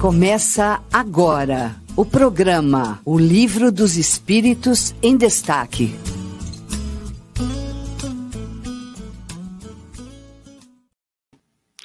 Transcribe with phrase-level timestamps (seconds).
[0.00, 5.92] Começa agora o programa O Livro dos Espíritos em Destaque.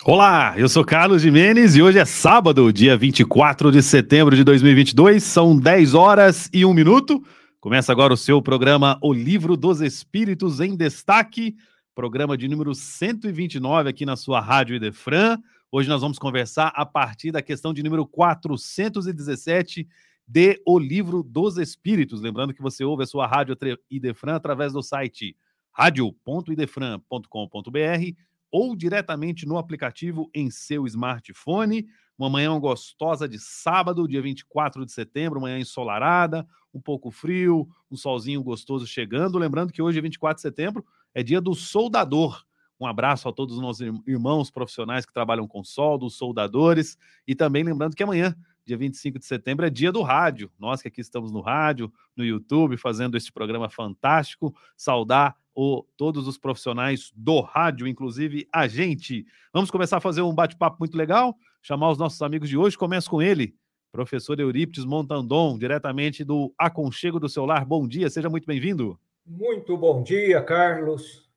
[0.05, 5.24] Olá, eu sou Carlos Jimenez e hoje é sábado, dia 24 de setembro de 2022,
[5.24, 7.20] são 10 horas e 1 minuto.
[7.60, 11.56] Começa agora o seu programa O Livro dos Espíritos em Destaque,
[11.96, 15.40] programa de número 129 aqui na sua Rádio Idefran.
[15.76, 19.88] Hoje nós vamos conversar a partir da questão de número 417
[20.27, 22.21] de O Livro dos Espíritos.
[22.21, 23.57] Lembrando que você ouve a sua Rádio
[23.89, 25.35] Idefran através do site
[25.71, 31.87] radio.idefran.com.br ou diretamente no aplicativo em seu smartphone.
[32.20, 37.98] Uma manhã gostosa de sábado, dia 24 de setembro, manhã ensolarada, um pouco frio, um
[37.98, 39.40] solzinho gostoso chegando.
[39.40, 42.45] Lembrando que hoje, 24 de setembro, é dia do soldador.
[42.80, 46.98] Um abraço a todos os nossos irmãos profissionais que trabalham com solda, os soldadores.
[47.27, 50.52] E também lembrando que amanhã, dia 25 de setembro, é dia do rádio.
[50.60, 54.55] Nós que aqui estamos no rádio, no YouTube, fazendo este programa fantástico.
[54.76, 59.26] Saudar o, todos os profissionais do rádio, inclusive a gente.
[59.54, 62.77] Vamos começar a fazer um bate-papo muito legal, chamar os nossos amigos de hoje.
[62.77, 63.55] Começo com ele,
[63.91, 67.66] professor Eurípides Montandon, diretamente do Aconchego do Seu Lar.
[67.66, 69.00] Bom dia, seja muito bem-vindo.
[69.26, 71.30] Muito bom dia, Carlos,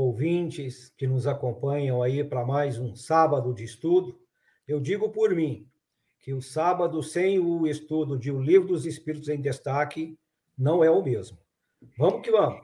[0.00, 4.18] ouvintes que nos acompanham aí para mais um sábado de estudo.
[4.66, 5.66] Eu digo por mim
[6.20, 10.18] que o sábado sem o estudo de O Livro dos Espíritos em Destaque
[10.56, 11.38] não é o mesmo.
[11.98, 12.60] Vamos que vamos.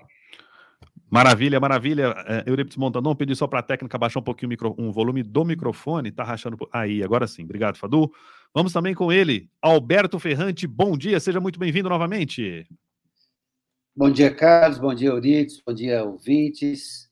[1.11, 2.15] Maravilha, maravilha.
[2.27, 5.23] É, Eurípides Montandon, pedi só para a técnica baixar um pouquinho o, micro, um volume
[5.23, 6.57] do microfone, tá rachando.
[6.73, 7.45] Aí, agora sim.
[7.45, 8.11] Obrigado, Fadu.
[8.53, 10.67] Vamos também com ele, Alberto Ferrante.
[10.67, 12.67] Bom dia, seja muito bem-vindo novamente.
[13.95, 14.79] Bom dia, Carlos.
[14.79, 15.63] Bom dia, Eurípides.
[15.65, 17.06] Bom dia, ouvintes.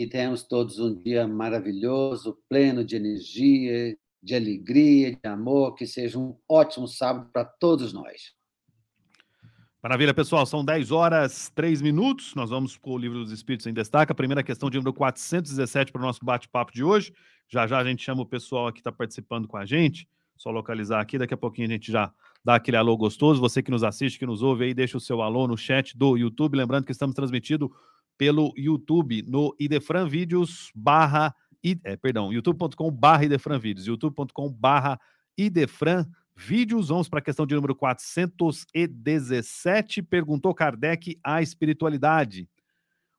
[0.00, 5.74] Que tenhamos todos um dia maravilhoso, pleno de energia, de alegria, de amor.
[5.74, 8.32] Que seja um ótimo sábado para todos nós.
[9.82, 10.46] Maravilha, pessoal.
[10.46, 12.34] São 10 horas 3 minutos.
[12.34, 14.10] Nós vamos com o livro dos Espíritos em destaque.
[14.10, 17.12] A primeira questão de número 417 para o nosso bate-papo de hoje.
[17.46, 20.08] Já já a gente chama o pessoal que está participando com a gente.
[20.34, 21.18] Só localizar aqui.
[21.18, 22.10] Daqui a pouquinho a gente já
[22.42, 23.38] dá aquele alô gostoso.
[23.38, 26.16] Você que nos assiste, que nos ouve aí, deixa o seu alô no chat do
[26.16, 26.56] YouTube.
[26.56, 27.70] Lembrando que estamos transmitindo
[28.20, 31.34] pelo YouTube no Idefran Vídeos barra,
[31.82, 35.00] é, perdão, youtube.com barra Idefran Vídeos, youtube.com barra
[35.38, 36.04] Idefran
[36.36, 40.02] Vídeos, vamos para a questão de número 417.
[40.02, 42.46] Perguntou Kardec à espiritualidade.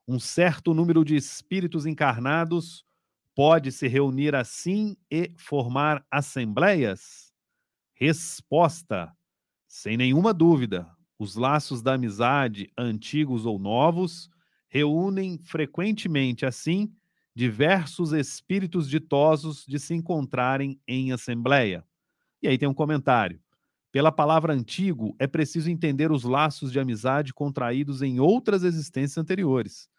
[0.08, 2.86] Um certo número de espíritos encarnados
[3.34, 7.34] pode se reunir assim e formar assembleias?
[7.96, 9.12] Resposta:
[9.68, 14.30] sem nenhuma dúvida, os laços da amizade, antigos ou novos,
[14.72, 16.92] reúnem frequentemente assim
[17.36, 21.86] diversos espíritos ditosos de se encontrarem em assembleia.
[22.42, 23.40] E aí tem um comentário.
[23.92, 29.90] Pela palavra antigo, é preciso entender os laços de amizade contraídos em outras existências anteriores.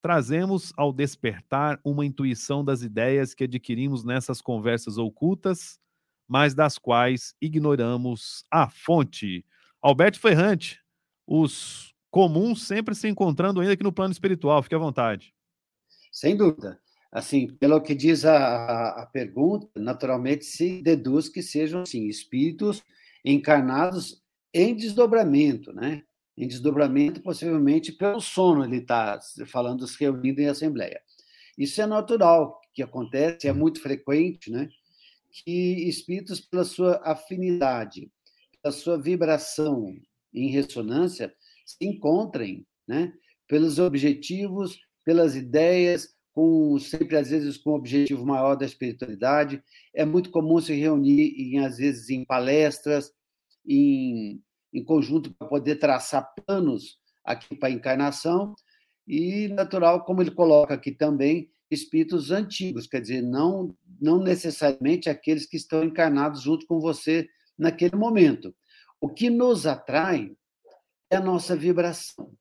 [0.00, 5.78] Trazemos ao despertar uma intuição das ideias que adquirimos nessas conversas ocultas,
[6.26, 9.44] mas das quais ignoramos a fonte.
[9.82, 10.80] Alberto Ferrante,
[11.26, 15.34] os comuns sempre se encontrando ainda aqui no plano espiritual, fique à vontade.
[16.12, 16.80] Sem dúvida
[17.12, 22.82] assim, pelo que diz a, a, pergunta, naturalmente se deduz que sejam, assim, espíritos
[23.22, 24.22] encarnados
[24.52, 26.02] em desdobramento, né?
[26.34, 31.02] Em desdobramento, possivelmente pelo sono, ele está falando se reunindo em assembleia.
[31.56, 34.70] Isso é natural que acontece, é muito frequente, né?
[35.30, 38.10] Que espíritos, pela sua afinidade,
[38.62, 39.94] pela sua vibração
[40.32, 41.34] em ressonância,
[41.64, 43.12] se encontrem, né?
[43.48, 49.62] Pelos objetivos, pelas ideias, com sempre às vezes com o objetivo maior da espiritualidade.
[49.94, 53.12] É muito comum se reunir em às vezes em palestras,
[53.66, 58.54] em, em conjunto para poder traçar planos aqui para a encarnação
[59.06, 65.46] e natural, como ele coloca aqui também, espíritos antigos, quer dizer, não não necessariamente aqueles
[65.46, 68.52] que estão encarnados junto com você naquele momento.
[69.00, 70.32] O que nos atrai
[71.14, 72.32] a nossa vibração.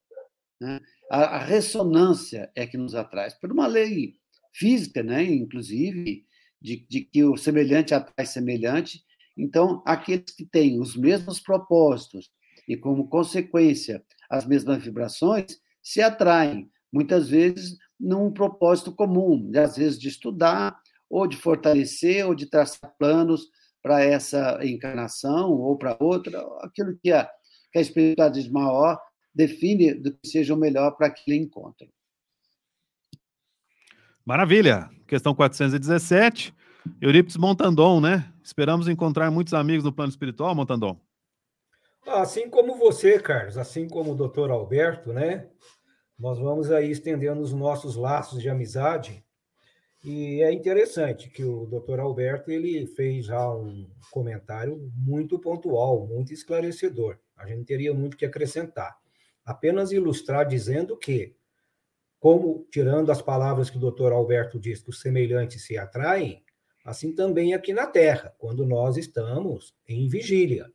[0.59, 0.79] Né?
[1.09, 4.15] A, a, ressonância é que nos atrai, por uma lei
[4.53, 5.23] física, né?
[5.23, 6.25] inclusive,
[6.61, 9.03] de, de que o semelhante atrai semelhante.
[9.37, 12.29] Então, aqueles que têm os mesmos propósitos
[12.67, 19.99] e, como consequência, as mesmas vibrações, se atraem, muitas vezes, num propósito comum, às vezes
[19.99, 20.77] de estudar,
[21.09, 23.47] ou de fortalecer, ou de traçar planos
[23.81, 27.29] para essa encarnação ou para outra, aquilo que a,
[27.71, 28.99] que a espiritualidade maior
[29.33, 31.87] define do que seja o melhor para aquele encontro.
[34.25, 34.89] Maravilha.
[35.07, 36.53] Questão 417.
[37.01, 38.31] Eurípides Montandon, né?
[38.43, 40.99] Esperamos encontrar muitos amigos no plano espiritual, Montandon.
[42.07, 45.47] Assim como você, Carlos, assim como o doutor Alberto, né?
[46.17, 49.23] Nós vamos aí estendendo os nossos laços de amizade.
[50.03, 56.33] E é interessante que o doutor Alberto ele fez já um comentário muito pontual, muito
[56.33, 57.19] esclarecedor.
[57.41, 58.97] A gente teria muito que acrescentar.
[59.43, 61.35] Apenas ilustrar dizendo que,
[62.19, 66.43] como tirando as palavras que o doutor Alberto diz, que os semelhantes se atraem,
[66.85, 70.71] assim também aqui na Terra, quando nós estamos em vigília.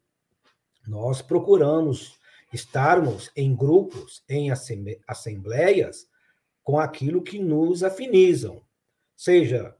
[0.86, 2.18] Nós procuramos
[2.52, 4.50] estarmos em grupos, em
[5.06, 6.08] assembleias,
[6.62, 8.60] com aquilo que nos afinizam,
[9.14, 9.74] seja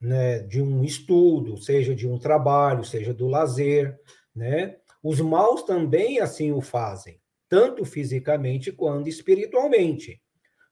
[0.00, 3.98] né, de um estudo, seja de um trabalho, seja do lazer,
[4.34, 4.76] né?
[5.02, 10.20] Os maus também assim o fazem, tanto fisicamente quanto espiritualmente.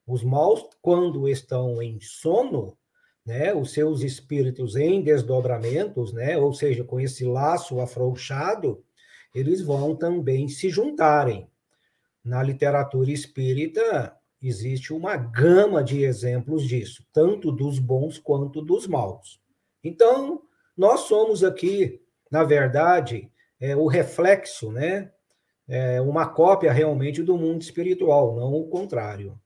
[0.07, 2.77] Os maus, quando estão em sono,
[3.25, 8.83] né, os seus espíritos em desdobramentos, né, ou seja, com esse laço afrouxado,
[9.33, 11.49] eles vão também se juntarem.
[12.23, 19.41] Na literatura espírita, existe uma gama de exemplos disso, tanto dos bons quanto dos maus.
[19.83, 20.43] Então,
[20.77, 23.31] nós somos aqui, na verdade,
[23.65, 25.11] é, o reflexo, né?
[25.67, 29.39] É uma cópia realmente do mundo espiritual, não o contrário.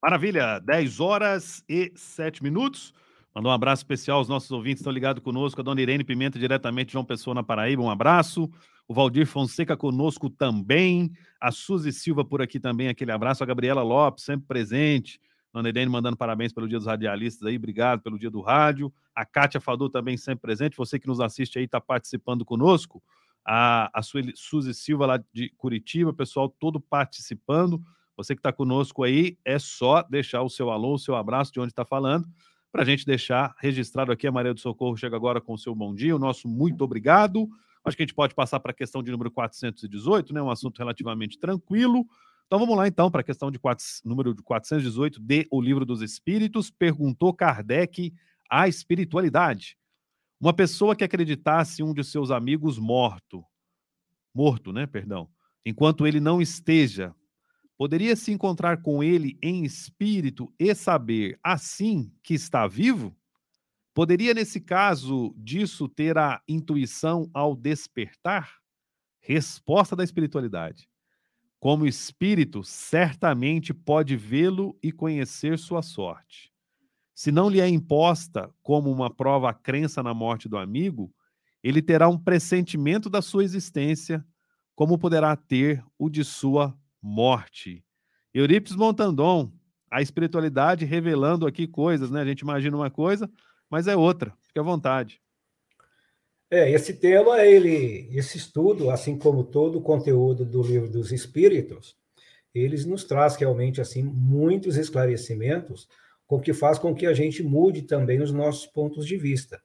[0.00, 2.94] Maravilha, 10 horas e 7 minutos.
[3.34, 6.38] Mandar um abraço especial aos nossos ouvintes que estão ligados conosco, a dona Irene Pimenta,
[6.38, 8.48] diretamente de João Pessoa, na Paraíba, um abraço.
[8.86, 11.10] O Valdir Fonseca conosco também.
[11.40, 13.42] A Suzy Silva por aqui também, aquele abraço.
[13.42, 15.20] A Gabriela Lopes, sempre presente.
[15.66, 18.92] Irene mandando parabéns pelo Dia dos Radialistas aí, obrigado pelo Dia do Rádio.
[19.14, 20.76] A Kátia Fadu também sempre presente.
[20.76, 23.02] Você que nos assiste aí, está participando conosco.
[23.44, 27.82] A, a Suzy Silva lá de Curitiba, pessoal todo participando.
[28.16, 31.60] Você que está conosco aí, é só deixar o seu alô, o seu abraço de
[31.60, 32.28] onde está falando
[32.70, 34.26] para a gente deixar registrado aqui.
[34.26, 37.48] A Maria do Socorro chega agora com o seu bom dia, o nosso muito obrigado.
[37.84, 40.42] Acho que a gente pode passar para a questão de número 418, né?
[40.42, 42.06] Um assunto relativamente tranquilo.
[42.48, 43.60] Então vamos lá então para a questão de
[44.04, 46.70] número de 418 de O Livro dos Espíritos.
[46.70, 48.12] Perguntou Kardec
[48.50, 49.76] a espiritualidade.
[50.40, 53.44] Uma pessoa que acreditasse um de seus amigos morto,
[54.34, 55.28] morto, né, perdão,
[55.64, 57.14] enquanto ele não esteja
[57.78, 63.16] Poderia se encontrar com ele em espírito e saber, assim, que está vivo?
[63.94, 68.58] Poderia, nesse caso, disso ter a intuição ao despertar?
[69.20, 70.87] Resposta da espiritualidade.
[71.60, 76.52] Como espírito, certamente pode vê-lo e conhecer sua sorte.
[77.14, 81.12] Se não lhe é imposta como uma prova a crença na morte do amigo,
[81.62, 84.24] ele terá um pressentimento da sua existência,
[84.76, 87.84] como poderá ter o de sua morte.
[88.32, 89.52] Eurípides Montandon,
[89.90, 92.20] a espiritualidade revelando aqui coisas, né?
[92.20, 93.28] A gente imagina uma coisa,
[93.68, 94.32] mas é outra.
[94.46, 95.20] Fique à vontade.
[96.50, 101.94] É, esse tema, ele, esse estudo, assim como todo o conteúdo do livro dos Espíritos,
[102.54, 105.86] eles nos traz realmente assim muitos esclarecimentos,
[106.26, 109.60] o que faz com que a gente mude também os nossos pontos de vista.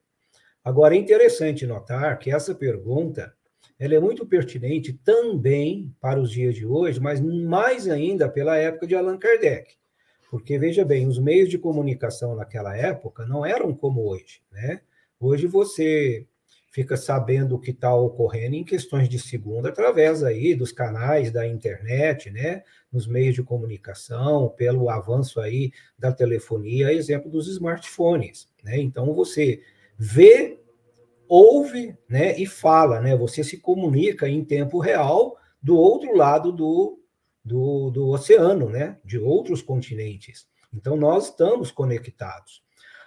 [0.64, 3.34] Agora é interessante notar que essa pergunta
[3.80, 8.88] ela é muito pertinente também para os dias de hoje, mas mais ainda pela época
[8.88, 9.76] de Allan Kardec.
[10.30, 14.82] Porque, veja bem, os meios de comunicação naquela época não eram como hoje, né?
[15.20, 16.26] Hoje você
[16.74, 21.48] fica sabendo o que está ocorrendo em questões de segundo através aí dos canais da
[21.48, 28.78] internet, né, nos meios de comunicação, pelo avanço aí da telefonia, exemplo dos smartphones, né?
[28.80, 29.62] Então você
[29.98, 30.60] vê
[31.28, 33.16] ouve né, e fala, né?
[33.16, 37.00] Você se comunica em tempo real do outro lado do,
[37.44, 38.98] do, do oceano, né?
[39.04, 40.48] De outros continentes.
[40.74, 42.64] Então, nós estamos conectados.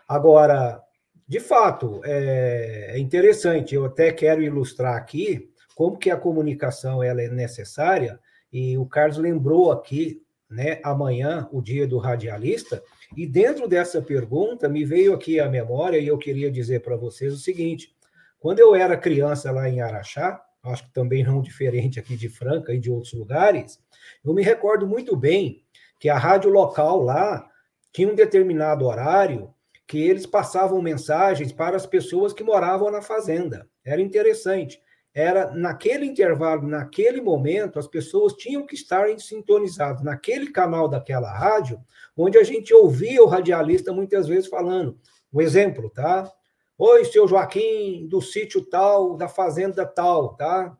[0.08, 0.82] Agora,
[1.28, 7.20] de fato, é, é interessante, eu até quero ilustrar aqui como que a comunicação ela
[7.20, 8.18] é necessária,
[8.52, 12.82] e o Carlos lembrou aqui, né, amanhã, o dia do radialista,
[13.16, 17.34] e dentro dessa pergunta me veio aqui a memória, e eu queria dizer para vocês
[17.34, 17.92] o seguinte,
[18.38, 22.72] quando eu era criança lá em Araxá, acho que também não diferente aqui de Franca
[22.72, 23.80] e de outros lugares,
[24.24, 25.64] eu me recordo muito bem
[25.98, 27.50] que a rádio local lá
[27.92, 29.52] tinha um determinado horário
[29.86, 33.68] que eles passavam mensagens para as pessoas que moravam na fazenda.
[33.84, 34.80] Era interessante.
[35.14, 41.80] Era naquele intervalo, naquele momento, as pessoas tinham que estar sintonizadas naquele canal daquela rádio,
[42.14, 44.98] onde a gente ouvia o radialista muitas vezes falando.
[45.32, 46.30] Um exemplo, tá?
[46.76, 50.76] Oi, seu Joaquim, do sítio tal, da fazenda tal, tá?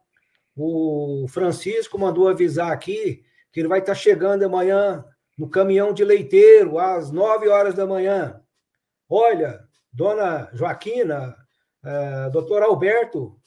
[0.54, 5.02] O Francisco mandou avisar aqui que ele vai estar chegando amanhã
[5.38, 8.42] no caminhão de leiteiro, às nove horas da manhã.
[9.08, 11.36] Olha, Dona Joaquina,
[11.84, 13.40] uh, doutor Alberto,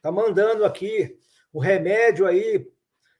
[0.00, 1.18] tá mandando aqui
[1.52, 2.66] o remédio aí,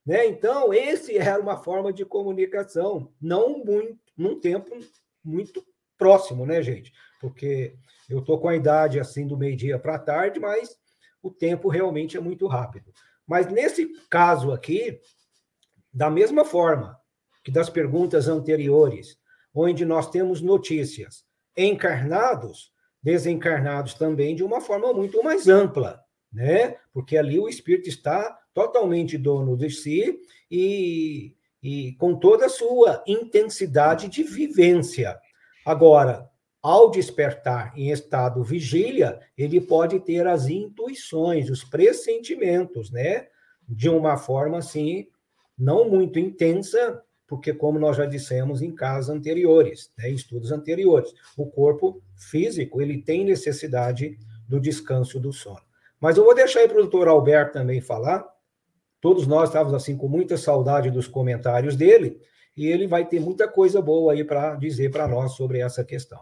[0.06, 0.26] né?
[0.26, 4.76] Então, esse era uma forma de comunicação, não muito, num tempo
[5.24, 5.64] muito
[5.98, 6.92] próximo, né, gente?
[7.20, 7.76] Porque
[8.08, 10.76] eu tô com a idade assim do meio-dia para tarde, mas
[11.22, 12.92] o tempo realmente é muito rápido.
[13.26, 15.00] Mas nesse caso aqui,
[15.92, 16.98] da mesma forma
[17.44, 19.16] que das perguntas anteriores,
[19.54, 21.24] onde nós temos notícias
[21.56, 26.76] encarnados, desencarnados também de uma forma muito mais ampla, né?
[26.92, 30.18] Porque ali o espírito está totalmente dono de si
[30.50, 35.18] e, e com toda a sua intensidade de vivência.
[35.64, 36.30] Agora,
[36.62, 43.26] ao despertar em estado vigília, ele pode ter as intuições, os pressentimentos, né?
[43.68, 45.08] De uma forma assim,
[45.58, 47.02] não muito intensa,
[47.32, 52.82] porque, como nós já dissemos em casos anteriores, né, em estudos anteriores, o corpo físico
[52.82, 55.62] ele tem necessidade do descanso do sono.
[55.98, 58.22] Mas eu vou deixar aí o doutor Alberto também falar.
[59.00, 62.20] Todos nós estávamos assim com muita saudade dos comentários dele,
[62.54, 66.20] e ele vai ter muita coisa boa aí para dizer para nós sobre essa questão.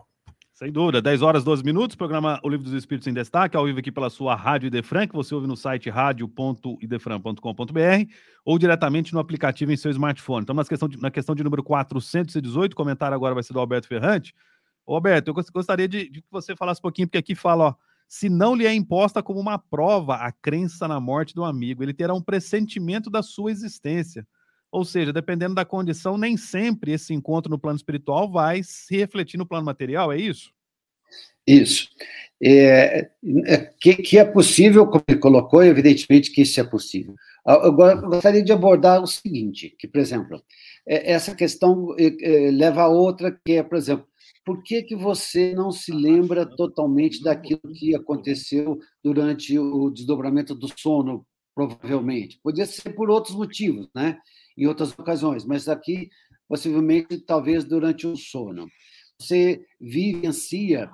[0.60, 3.78] Sem dúvida, 10 horas 12 minutos, programa O Livro dos Espíritos em Destaque, ao vivo
[3.78, 8.12] aqui pela sua Rádio Idefran, que você ouve no site radio.idefran.com.br
[8.44, 10.42] ou diretamente no aplicativo em seu smartphone.
[10.42, 13.88] Estamos na questão de, na questão de número 418, comentário agora vai ser do Alberto
[13.88, 14.34] Ferrante.
[14.84, 17.74] Ô, Alberto, eu gostaria de, de que você falasse um pouquinho, porque aqui fala, ó,
[18.06, 21.94] se não lhe é imposta como uma prova a crença na morte do amigo, ele
[21.94, 24.28] terá um pressentimento da sua existência.
[24.72, 29.36] Ou seja, dependendo da condição, nem sempre esse encontro no plano espiritual vai se refletir
[29.36, 30.52] no plano material, é isso?
[31.46, 31.88] Isso.
[32.42, 33.10] É,
[33.46, 37.14] é, que, que, é possível, como ele colocou, evidentemente que isso é possível.
[37.46, 40.42] Eu gostaria de abordar o seguinte, que, por exemplo,
[40.86, 44.06] é, essa questão é, leva a outra, que é, por exemplo,
[44.44, 50.68] por que, que você não se lembra totalmente daquilo que aconteceu durante o desdobramento do
[50.78, 52.40] sono, provavelmente?
[52.42, 54.18] Podia ser por outros motivos, né?
[54.56, 56.08] Em outras ocasiões, mas aqui,
[56.48, 58.68] possivelmente, talvez durante o sono.
[59.18, 60.90] Você vivencia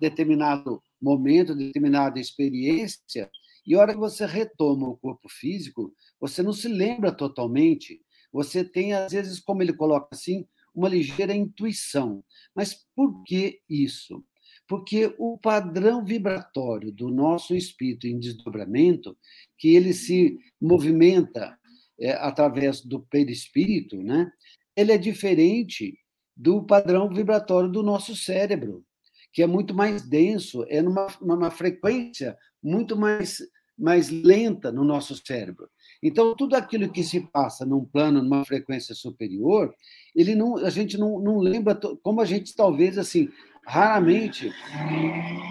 [0.00, 3.30] determinado momento, determinada experiência,
[3.66, 8.00] e a hora que você retoma o corpo físico, você não se lembra totalmente,
[8.32, 12.22] você tem, às vezes, como ele coloca assim, uma ligeira intuição.
[12.54, 14.24] Mas por que isso?
[14.66, 19.16] Porque o padrão vibratório do nosso espírito em desdobramento,
[19.58, 21.56] que ele se movimenta
[21.98, 24.30] é, através do perispírito, né?
[24.76, 25.96] ele é diferente
[26.36, 28.84] do padrão vibratório do nosso cérebro,
[29.32, 33.38] que é muito mais denso, é numa, numa frequência muito mais,
[33.78, 35.68] mais lenta no nosso cérebro.
[36.02, 39.72] Então, tudo aquilo que se passa num plano, numa frequência superior,
[40.14, 43.28] ele não, a gente não, não lembra, como a gente talvez, assim,
[43.66, 44.52] raramente,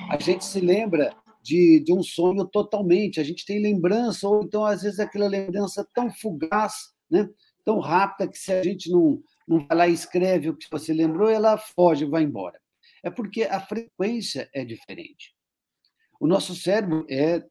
[0.10, 3.20] a gente se lembra de, de um sonho totalmente.
[3.20, 7.30] A gente tem lembrança, ou então, às vezes, aquela lembrança tão fugaz, né?
[7.66, 10.94] tão rápida, que se a gente não, não vai lá e escreve o que você
[10.94, 12.60] lembrou, ela foge, vai embora.
[13.04, 15.36] É porque a frequência é diferente.
[16.20, 17.44] O nosso cérebro é,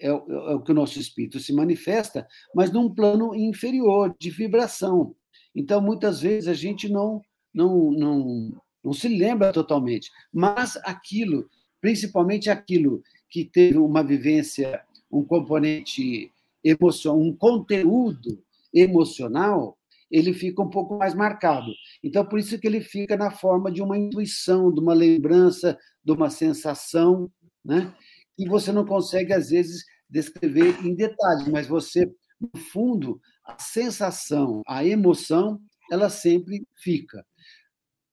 [0.00, 5.14] é, é o que o nosso espírito se manifesta, mas num plano inferior, de vibração.
[5.54, 7.22] Então, muitas vezes, a gente não,
[7.54, 11.48] não, não, não se lembra totalmente, mas aquilo,
[11.80, 16.32] principalmente aquilo que teve uma vivência, um componente
[16.62, 18.42] emocional, um conteúdo
[18.72, 19.78] emocional,
[20.10, 21.70] ele fica um pouco mais marcado.
[22.02, 26.12] Então, por isso que ele fica na forma de uma intuição, de uma lembrança, de
[26.12, 27.30] uma sensação,
[27.64, 27.94] né?
[28.38, 34.62] E você não consegue, às vezes, descrever em detalhes, mas você, no fundo, a sensação,
[34.66, 37.24] a emoção, ela sempre fica.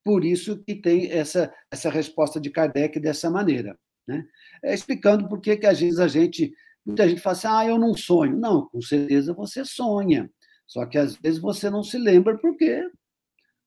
[0.04, 3.78] Por isso que tem essa, essa resposta de Kardec dessa maneira.
[4.06, 4.24] Né?
[4.62, 6.52] É, explicando por que, às vezes a gente,
[6.84, 8.36] muita gente fala assim, ah, eu não sonho.
[8.36, 10.30] Não, com certeza você sonha.
[10.66, 12.88] Só que às vezes você não se lembra porque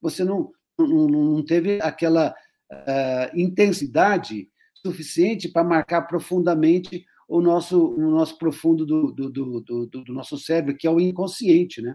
[0.00, 2.34] você não, não, não teve aquela
[2.70, 9.86] uh, intensidade suficiente para marcar profundamente o nosso, o nosso profundo do, do, do, do,
[9.86, 11.80] do nosso cérebro, que é o inconsciente.
[11.80, 11.94] Né?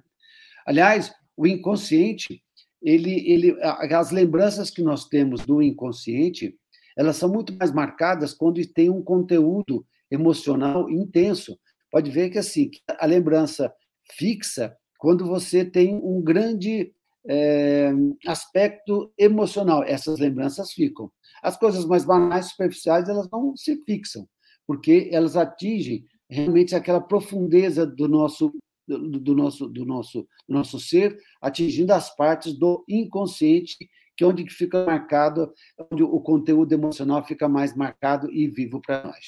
[0.66, 2.42] Aliás, o inconsciente,
[2.82, 6.58] ele, ele, as lembranças que nós temos do inconsciente,
[6.96, 11.60] elas são muito mais marcadas quando tem um conteúdo emocional intenso.
[11.92, 13.74] Pode ver que assim, a lembrança
[14.14, 16.94] fixa quando você tem um grande
[17.28, 17.92] é,
[18.26, 19.84] aspecto emocional.
[19.84, 21.12] Essas lembranças ficam.
[21.42, 24.28] As coisas mais banais, superficiais, elas não se fixam,
[24.66, 28.54] porque elas atingem realmente aquela profundeza do nosso
[28.88, 33.78] do, do nosso do nosso do nosso ser, atingindo as partes do inconsciente
[34.16, 35.52] que é onde fica marcado,
[35.92, 39.26] onde o conteúdo emocional fica mais marcado e vivo para nós.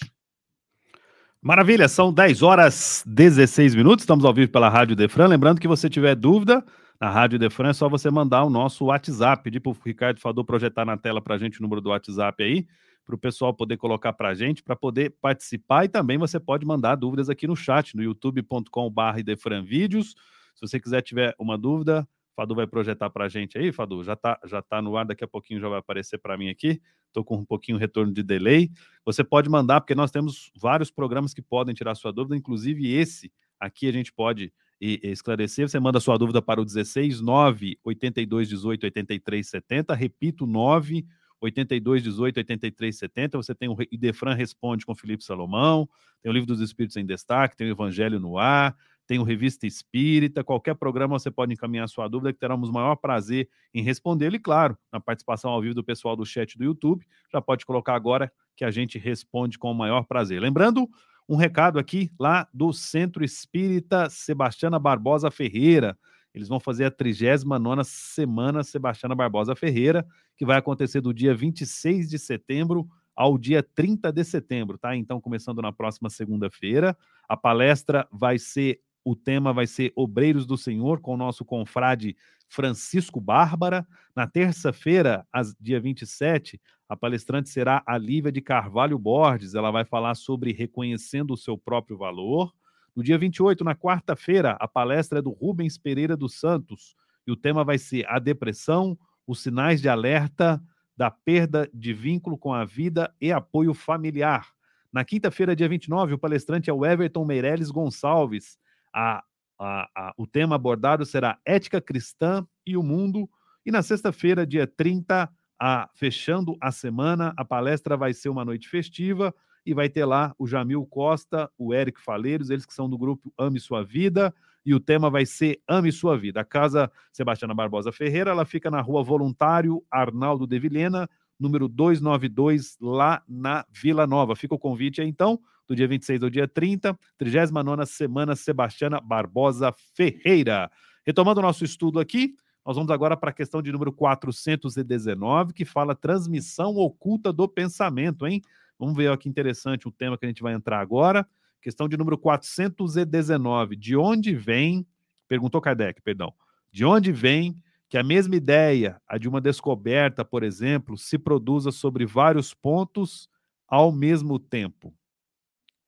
[1.41, 5.27] Maravilha, são 10 horas 16 minutos, estamos ao vivo pela Rádio Defran.
[5.27, 6.65] Lembrando que você tiver dúvida,
[6.99, 10.43] na Rádio Defran é só você mandar o nosso WhatsApp, pedir para o Ricardo Fador
[10.43, 12.67] projetar na tela para a gente o número do WhatsApp aí,
[13.05, 16.65] para o pessoal poder colocar para a gente, para poder participar e também você pode
[16.65, 20.15] mandar dúvidas aqui no chat, no youtube.com.br Defran Vídeos.
[20.55, 24.13] Se você quiser tiver uma dúvida, Fadu vai projetar para a gente aí, Fadu, já
[24.13, 27.23] está já tá no ar, daqui a pouquinho já vai aparecer para mim aqui, estou
[27.23, 28.69] com um pouquinho retorno de delay.
[29.03, 33.31] Você pode mandar, porque nós temos vários programas que podem tirar sua dúvida, inclusive esse
[33.59, 35.67] aqui a gente pode e, esclarecer.
[35.67, 41.07] Você manda sua dúvida para o 16 9 82 18 83 70, repito, 9
[41.41, 43.37] 82 18 83 70.
[43.37, 45.89] Você tem o Idefran Responde com Felipe Salomão,
[46.21, 49.65] tem o Livro dos Espíritos em Destaque, tem o Evangelho no Ar, tem o Revista
[49.65, 50.43] Espírita.
[50.43, 54.35] Qualquer programa você pode encaminhar sua dúvida, que teremos o maior prazer em respondê-lo.
[54.35, 57.95] E, claro, na participação ao vivo do pessoal do chat do YouTube, já pode colocar
[57.95, 60.41] agora que a gente responde com o maior prazer.
[60.41, 60.89] Lembrando,
[61.27, 65.97] um recado aqui lá do Centro Espírita Sebastiana Barbosa Ferreira.
[66.33, 72.09] Eles vão fazer a 39 Semana Sebastiana Barbosa Ferreira, que vai acontecer do dia 26
[72.09, 74.95] de setembro ao dia 30 de setembro, tá?
[74.95, 76.95] Então, começando na próxima segunda-feira.
[77.27, 82.13] A palestra vai ser, o tema vai ser Obreiros do Senhor, com o nosso confrade
[82.49, 83.87] Francisco Bárbara.
[84.13, 85.25] Na terça-feira,
[85.61, 86.59] dia 27,
[86.89, 89.55] a palestrante será a Lívia de Carvalho Borges.
[89.55, 92.53] Ela vai falar sobre reconhecendo o seu próprio valor.
[92.93, 96.93] No dia 28, na quarta-feira, a palestra é do Rubens Pereira dos Santos.
[97.25, 100.61] E o tema vai ser a depressão, os sinais de alerta
[100.97, 104.49] da perda de vínculo com a vida e apoio familiar.
[104.91, 108.57] Na quinta-feira, dia 29, o palestrante é o Everton Meirelles Gonçalves.
[108.97, 109.23] A,
[109.59, 113.29] a, a, o tema abordado será Ética Cristã e o Mundo.
[113.63, 115.29] E na sexta-feira, dia 30,
[115.61, 119.31] a, fechando a semana, a palestra vai ser uma noite festiva
[119.63, 123.31] e vai ter lá o Jamil Costa, o Eric Faleiros, eles que são do grupo
[123.37, 124.33] Ame Sua Vida,
[124.65, 126.41] e o tema vai ser Ame Sua Vida.
[126.41, 131.07] A Casa Sebastiana Barbosa Ferreira, ela fica na rua Voluntário Arnaldo de Vilhena,
[131.39, 134.35] número 292, lá na Vila Nova.
[134.35, 139.73] Fica o convite aí, então, do dia 26 ao dia 30, 39 Semana Sebastiana Barbosa
[139.95, 140.71] Ferreira.
[141.05, 145.65] Retomando o nosso estudo aqui, nós vamos agora para a questão de número 419, que
[145.65, 148.41] fala transmissão oculta do pensamento, hein?
[148.77, 151.27] Vamos ver olha que interessante o tema que a gente vai entrar agora.
[151.61, 153.75] Questão de número 419.
[153.75, 154.85] De onde vem,
[155.27, 156.33] perguntou Kardec, perdão,
[156.71, 157.55] de onde vem
[157.89, 163.29] que a mesma ideia, a de uma descoberta, por exemplo, se produza sobre vários pontos
[163.67, 164.93] ao mesmo tempo?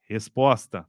[0.09, 0.87] Resposta: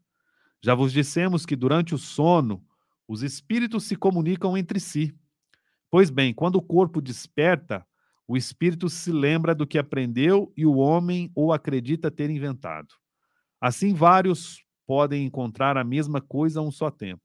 [0.62, 2.64] Já vos dissemos que durante o sono
[3.06, 5.14] os espíritos se comunicam entre si.
[5.90, 7.84] Pois bem, quando o corpo desperta,
[8.26, 12.94] o espírito se lembra do que aprendeu e o homem ou acredita ter inventado.
[13.60, 17.22] Assim, vários podem encontrar a mesma coisa a um só tempo.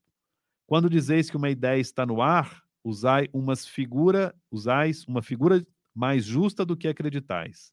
[0.65, 6.25] Quando dizeis que uma ideia está no ar, usai umas figura, usais uma figura mais
[6.25, 7.71] justa do que acreditais.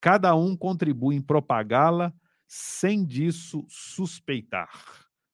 [0.00, 2.12] Cada um contribui em propagá-la
[2.54, 4.68] sem disso suspeitar.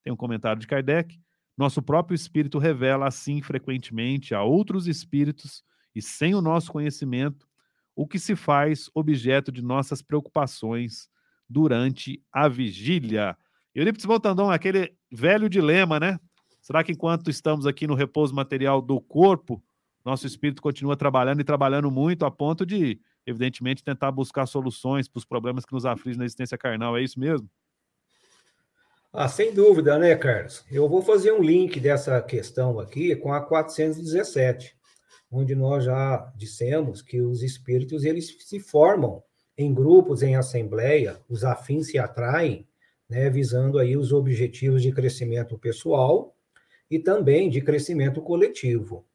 [0.04, 1.20] Tem um comentário de Kardec.
[1.56, 7.48] Nosso próprio espírito revela assim frequentemente a outros espíritos e sem o nosso conhecimento
[7.96, 11.08] o que se faz objeto de nossas preocupações
[11.50, 13.36] durante a vigília.
[13.74, 16.20] Eurípides Montandão, aquele velho dilema, né?
[16.60, 19.60] Será que enquanto estamos aqui no repouso material do corpo,
[20.04, 25.18] nosso espírito continua trabalhando e trabalhando muito a ponto de, evidentemente, tentar buscar soluções para
[25.18, 26.96] os problemas que nos afligem na existência carnal?
[26.96, 27.48] É isso mesmo?
[29.12, 30.64] Ah, sem dúvida, né, Carlos?
[30.70, 34.76] Eu vou fazer um link dessa questão aqui com a 417,
[35.30, 39.22] onde nós já dissemos que os espíritos eles se formam
[39.56, 42.68] em grupos, em assembleia, os afins se atraem
[43.08, 46.36] né, visando aí os objetivos de crescimento pessoal
[46.90, 49.06] e também de crescimento coletivo.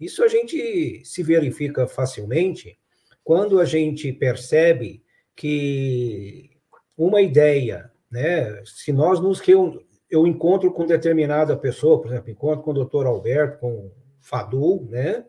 [0.00, 2.78] Isso a gente se verifica facilmente
[3.24, 5.02] quando a gente percebe
[5.34, 6.50] que
[6.96, 9.78] uma ideia, né, se nós nos reun...
[10.10, 14.86] eu encontro com determinada pessoa, por exemplo, encontro com o doutor Alberto, com o Fadu,
[14.90, 15.24] né,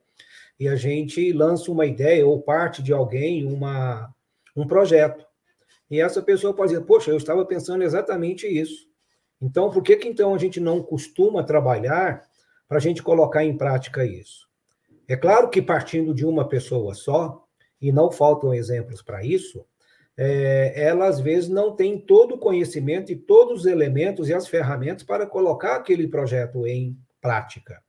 [0.59, 4.13] e a gente lança uma ideia ou parte de alguém, uma,
[4.55, 5.25] um projeto.
[5.89, 8.87] E essa pessoa pode dizer, poxa, eu estava pensando exatamente isso.
[9.41, 12.23] Então, por que, que então a gente não costuma trabalhar
[12.67, 14.47] para a gente colocar em prática isso?
[15.07, 17.44] É claro que partindo de uma pessoa só,
[17.87, 19.63] e não faltam exemplos para isso,
[20.17, 24.47] é, ela às vezes não tem todo o conhecimento e todos os elementos e as
[24.47, 27.79] ferramentas para colocar aquele projeto em prática.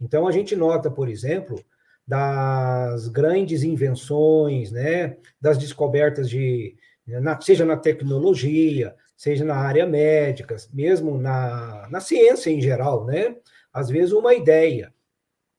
[0.00, 1.62] Então a gente nota, por exemplo,
[2.06, 6.74] das grandes invenções, né, das descobertas de,
[7.06, 13.36] na, seja na tecnologia, seja na área médica, mesmo na, na ciência em geral, né?
[13.70, 14.94] Às vezes uma ideia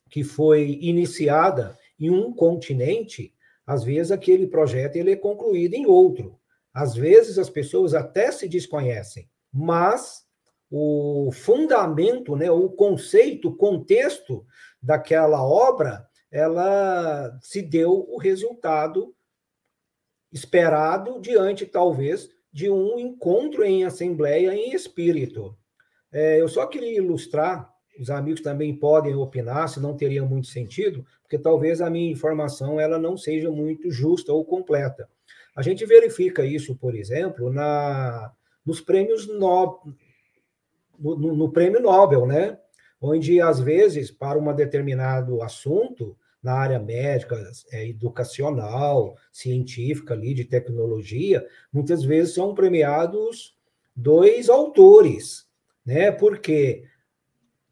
[0.09, 3.31] que foi iniciada em um continente,
[3.69, 6.39] às vezes aquele projeto ele é concluído em outro.
[6.73, 10.25] Às vezes as pessoas até se desconhecem, mas
[10.71, 14.43] o fundamento, né, o conceito, o contexto
[14.81, 19.15] daquela obra, ela se deu o resultado
[20.31, 25.55] esperado diante, talvez, de um encontro em assembleia em espírito.
[26.11, 31.05] É, eu só queria ilustrar, os amigos também podem opinar, se não teria muito sentido,
[31.21, 35.07] porque talvez a minha informação ela não seja muito justa ou completa.
[35.55, 38.31] A gente verifica isso, por exemplo, na,
[38.65, 39.79] nos prêmios no,
[40.97, 42.57] no, no prêmio Nobel, né?
[43.01, 50.45] Onde, às vezes, para um determinado assunto, na área médica, é, educacional, científica, ali, de
[50.45, 53.55] tecnologia, muitas vezes são premiados
[53.95, 55.45] dois autores,
[55.85, 56.11] né?
[56.11, 56.83] Porque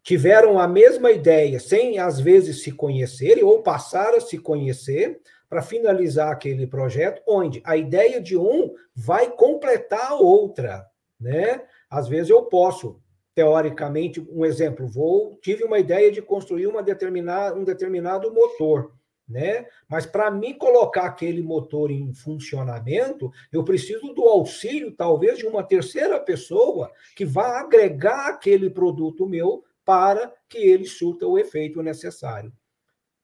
[0.08, 5.62] tiveram a mesma ideia, sem às vezes se conhecerem, ou passaram a se conhecer, para
[5.62, 10.86] finalizar aquele projeto, onde a ideia de um vai completar a outra,
[11.20, 11.62] né?
[11.90, 13.02] Às vezes eu posso
[13.36, 18.94] teoricamente, um exemplo, vou tive uma ideia de construir uma determinada, um determinado motor,
[19.28, 19.66] né?
[19.90, 25.64] Mas para mim colocar aquele motor em funcionamento, eu preciso do auxílio, talvez, de uma
[25.64, 32.52] terceira pessoa que vá agregar aquele produto meu para que ele surta o efeito necessário.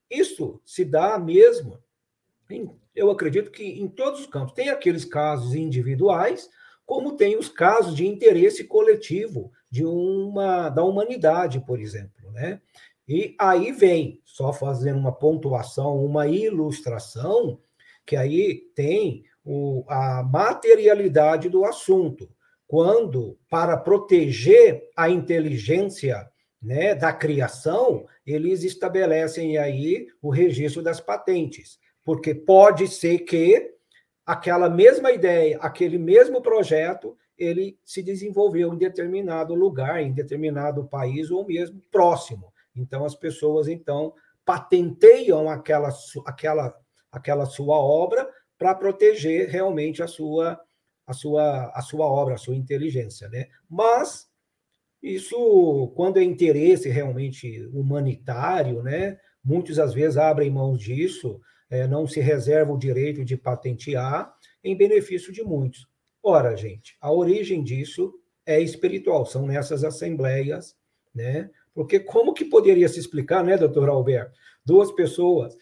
[0.09, 1.77] Isso se dá mesmo,
[2.49, 4.53] em, eu acredito que em todos os campos.
[4.53, 6.49] Tem aqueles casos individuais,
[6.85, 12.61] como tem os casos de interesse coletivo de uma da humanidade, por exemplo, né?
[13.05, 17.59] E aí vem, só fazendo uma pontuação, uma ilustração,
[18.05, 22.29] que aí tem o, a materialidade do assunto.
[22.65, 26.31] Quando, para proteger a inteligência
[26.63, 31.77] né, da criação, eles estabelecem aí o registro das patentes.
[32.03, 33.73] Porque pode ser que
[34.25, 41.29] aquela mesma ideia, aquele mesmo projeto, ele se desenvolveu em determinado lugar, em determinado país
[41.29, 42.53] ou mesmo próximo.
[42.75, 44.13] Então as pessoas então
[44.45, 45.89] patenteiam aquela
[46.25, 46.75] aquela
[47.11, 50.59] aquela sua obra para proteger realmente a sua
[51.05, 53.47] a sua a sua obra, a sua inteligência, né?
[53.69, 54.29] Mas
[55.03, 59.19] isso quando é interesse realmente humanitário, né?
[59.43, 64.77] Muitos às vezes abrem mão disso é, não se reserva o direito de patentear em
[64.77, 65.85] benefício de muitos.
[66.23, 68.13] Ora, gente, a origem disso
[68.45, 70.73] é espiritual, são nessas assembleias,
[71.13, 71.49] né?
[71.73, 74.37] Porque como que poderia se explicar, né, doutor Alberto?
[74.63, 75.57] Duas pessoas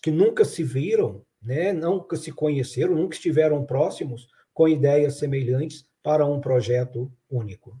[0.00, 6.26] que nunca se viram, né, nunca se conheceram, nunca estiveram próximos, com ideias semelhantes para
[6.26, 7.76] um projeto único.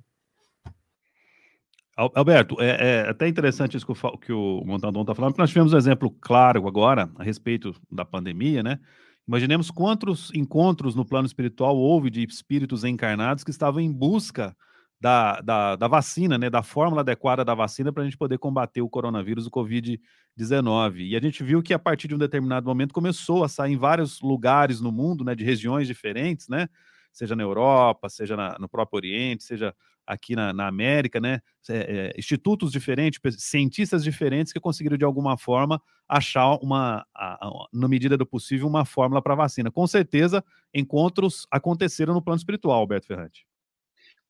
[1.96, 5.50] Alberto, é, é, até interessante isso que o, que o Montandon está falando, porque nós
[5.50, 8.80] tivemos um exemplo claro agora a respeito da pandemia, né?
[9.28, 14.56] Imaginemos quantos encontros no plano espiritual houve de espíritos encarnados que estavam em busca
[15.00, 18.80] da, da, da vacina, né, da fórmula adequada da vacina para a gente poder combater
[18.82, 21.08] o coronavírus, o Covid-19.
[21.08, 23.76] E a gente viu que a partir de um determinado momento começou a sair em
[23.76, 26.68] vários lugares no mundo, né, de regiões diferentes, né,
[27.12, 29.74] seja na Europa, seja na, no próprio Oriente, seja
[30.06, 31.40] aqui na, na América, né?
[31.68, 37.66] É, é, institutos diferentes, cientistas diferentes que conseguiram de alguma forma achar uma, a, a,
[37.72, 39.70] na medida do possível, uma fórmula para vacina.
[39.70, 43.46] Com certeza, encontros aconteceram no plano espiritual, Alberto Ferrante.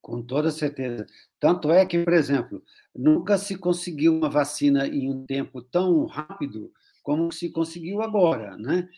[0.00, 1.06] Com toda certeza.
[1.38, 2.62] Tanto é que, por exemplo,
[2.94, 8.88] nunca se conseguiu uma vacina em um tempo tão rápido como se conseguiu agora, né?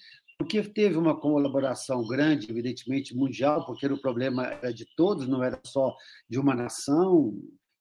[0.45, 5.59] Porque teve uma colaboração grande, evidentemente, mundial, porque o problema era de todos, não era
[5.65, 5.97] só
[6.29, 7.35] de uma nação,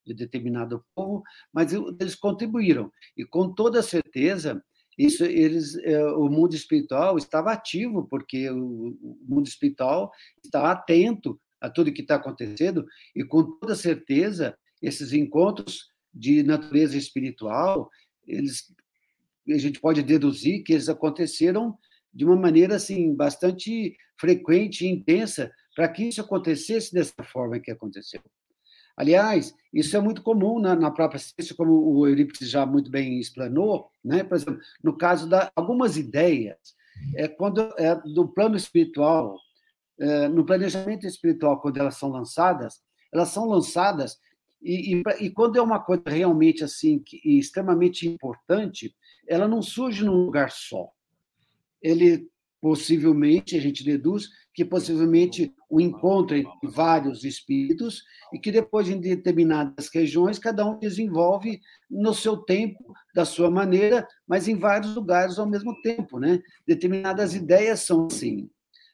[0.06, 2.89] de determinado povo, mas eles contribuíram.
[3.17, 4.63] E com toda certeza,
[4.97, 8.97] isso eles, é, o mundo espiritual estava ativo, porque o
[9.28, 10.10] mundo espiritual
[10.41, 16.97] está atento a tudo que está acontecendo, e com toda certeza, esses encontros de natureza
[16.97, 17.89] espiritual,
[18.26, 18.73] eles,
[19.49, 21.78] a gente pode deduzir que eles aconteceram
[22.13, 27.71] de uma maneira assim bastante frequente e intensa para que isso acontecesse dessa forma que
[27.71, 28.21] aconteceu.
[28.95, 33.19] Aliás, isso é muito comum na, na própria ciência, como o Eurípides já muito bem
[33.19, 34.23] explanou, né?
[34.23, 36.58] Por exemplo, no caso de algumas ideias,
[37.15, 39.39] é quando é do plano espiritual,
[39.99, 44.19] é, no planejamento espiritual, quando elas são lançadas, elas são lançadas
[44.62, 48.95] e, e, e quando é uma coisa realmente assim que, extremamente importante,
[49.28, 50.89] ela não surge num lugar só.
[51.84, 52.28] Ele
[52.63, 59.02] possivelmente, a gente deduz que possivelmente o encontro entre vários espíritos e que depois, em
[59.02, 65.38] determinadas regiões, cada um desenvolve no seu tempo, da sua maneira, mas em vários lugares
[65.38, 66.19] ao mesmo tempo.
[66.19, 66.39] Né?
[66.65, 68.50] Determinadas ideias são assim.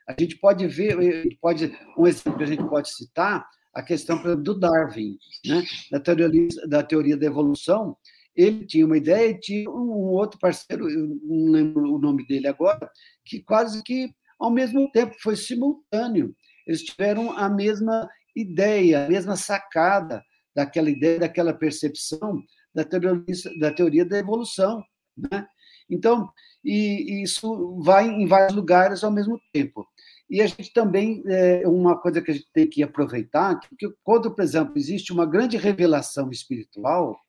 [0.07, 4.59] A gente pode ver, pode, um exemplo que a gente pode citar, a questão do
[4.59, 5.63] Darwin, né?
[5.91, 7.95] da, teoria, da teoria da evolução,
[8.39, 12.47] ele tinha uma ideia e tinha um outro parceiro, eu não lembro o nome dele
[12.47, 12.89] agora,
[13.25, 16.33] que quase que ao mesmo tempo foi simultâneo.
[16.65, 20.23] Eles tiveram a mesma ideia, a mesma sacada
[20.55, 22.41] daquela ideia, daquela percepção
[22.73, 23.25] da teoria
[23.59, 24.81] da, teoria da evolução.
[25.17, 25.45] Né?
[25.89, 26.29] Então,
[26.63, 29.85] e, e isso vai em vários lugares ao mesmo tempo.
[30.29, 34.33] E a gente também, é, uma coisa que a gente tem que aproveitar, que quando,
[34.33, 37.19] por exemplo, existe uma grande revelação espiritual,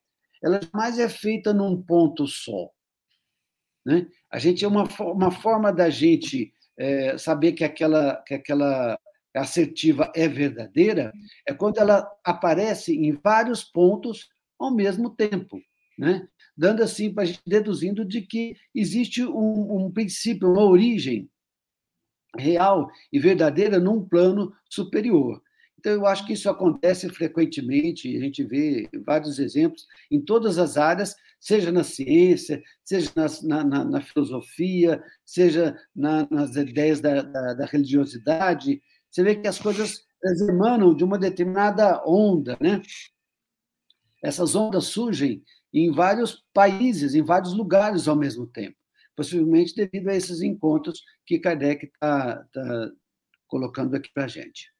[0.41, 2.69] ela jamais é feita num ponto só.
[3.85, 4.07] Né?
[4.29, 8.97] A gente é uma, uma forma da gente é, saber que aquela, que aquela
[9.35, 11.13] assertiva é verdadeira
[11.47, 15.59] é quando ela aparece em vários pontos ao mesmo tempo,
[15.97, 16.27] né?
[16.55, 21.29] dando assim para a gente deduzindo de que existe um, um princípio, uma origem
[22.37, 25.41] real e verdadeira num plano superior.
[25.81, 30.77] Então, eu acho que isso acontece frequentemente, a gente vê vários exemplos em todas as
[30.77, 37.53] áreas, seja na ciência, seja na, na, na filosofia, seja na, nas ideias da, da,
[37.55, 38.79] da, religiosidade.
[39.09, 40.05] Você vê que as coisas
[40.47, 42.79] emanam de uma determinada onda, né?
[44.23, 48.77] Essas ondas surgem em vários países, em vários lugares ao mesmo tempo,
[49.15, 52.91] possivelmente devido a esses encontros que Kardec está tá
[53.47, 54.71] colocando aqui para a gente.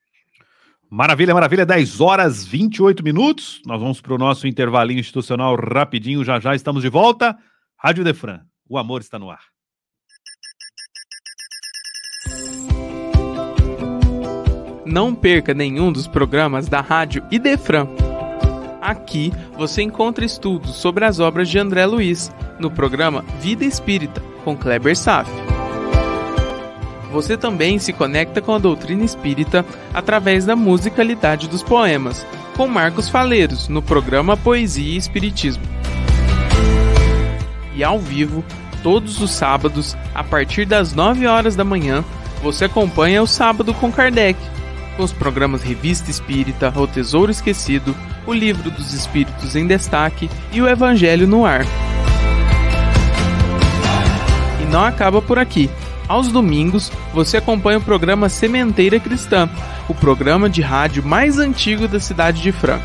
[0.91, 1.65] Maravilha, maravilha.
[1.65, 3.61] 10 horas 28 minutos.
[3.65, 6.21] Nós vamos para o nosso intervalinho institucional rapidinho.
[6.21, 7.37] Já já estamos de volta.
[7.77, 9.39] Rádio Defran, o amor está no ar.
[14.85, 17.87] Não perca nenhum dos programas da Rádio Idefran.
[18.81, 24.57] Aqui você encontra estudos sobre as obras de André Luiz, no programa Vida Espírita, com
[24.57, 25.31] Kleber Saf
[27.11, 33.09] você também se conecta com a doutrina espírita através da musicalidade dos poemas, com Marcos
[33.09, 35.63] Faleiros, no programa Poesia e Espiritismo.
[37.75, 38.43] E ao vivo,
[38.81, 42.03] todos os sábados, a partir das 9 horas da manhã,
[42.41, 44.39] você acompanha o Sábado com Kardec,
[44.97, 47.95] com os programas Revista Espírita, O Tesouro Esquecido,
[48.25, 51.65] o Livro dos Espíritos em Destaque e o Evangelho no Ar.
[54.61, 55.69] E não acaba por aqui.
[56.11, 59.49] Aos domingos, você acompanha o programa Sementeira Cristã,
[59.87, 62.83] o programa de rádio mais antigo da cidade de Franca.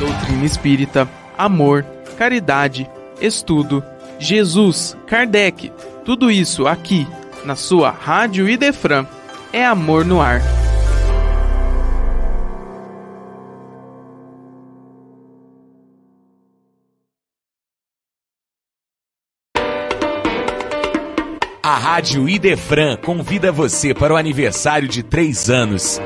[0.00, 1.84] Doutrina espírita, amor,
[2.16, 2.88] caridade,
[3.20, 3.84] estudo,
[4.18, 5.70] Jesus, Kardec,
[6.02, 7.06] tudo isso aqui,
[7.44, 9.06] na sua Rádio Idefran.
[9.52, 10.40] É amor no ar.
[21.76, 26.00] A Rádio Idefran convida você para o aniversário de três anos.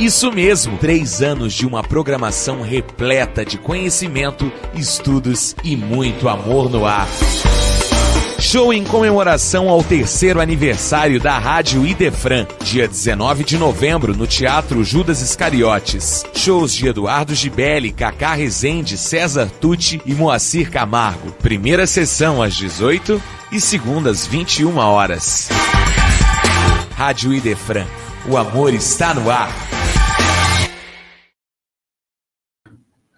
[0.00, 6.86] Isso mesmo, três anos de uma programação repleta de conhecimento, estudos e muito amor no
[6.86, 7.06] ar.
[8.42, 14.82] Show em comemoração ao terceiro aniversário da Rádio Idefran, dia 19 de novembro, no Teatro
[14.82, 16.24] Judas Iscariotes.
[16.34, 21.30] Shows de Eduardo Gibelli, Cacá Rezende, César Tucci e Moacir Camargo.
[21.40, 25.48] Primeira sessão às 18 e segundas 21 horas.
[26.96, 27.86] Rádio Idefran,
[28.26, 29.81] o amor está no ar.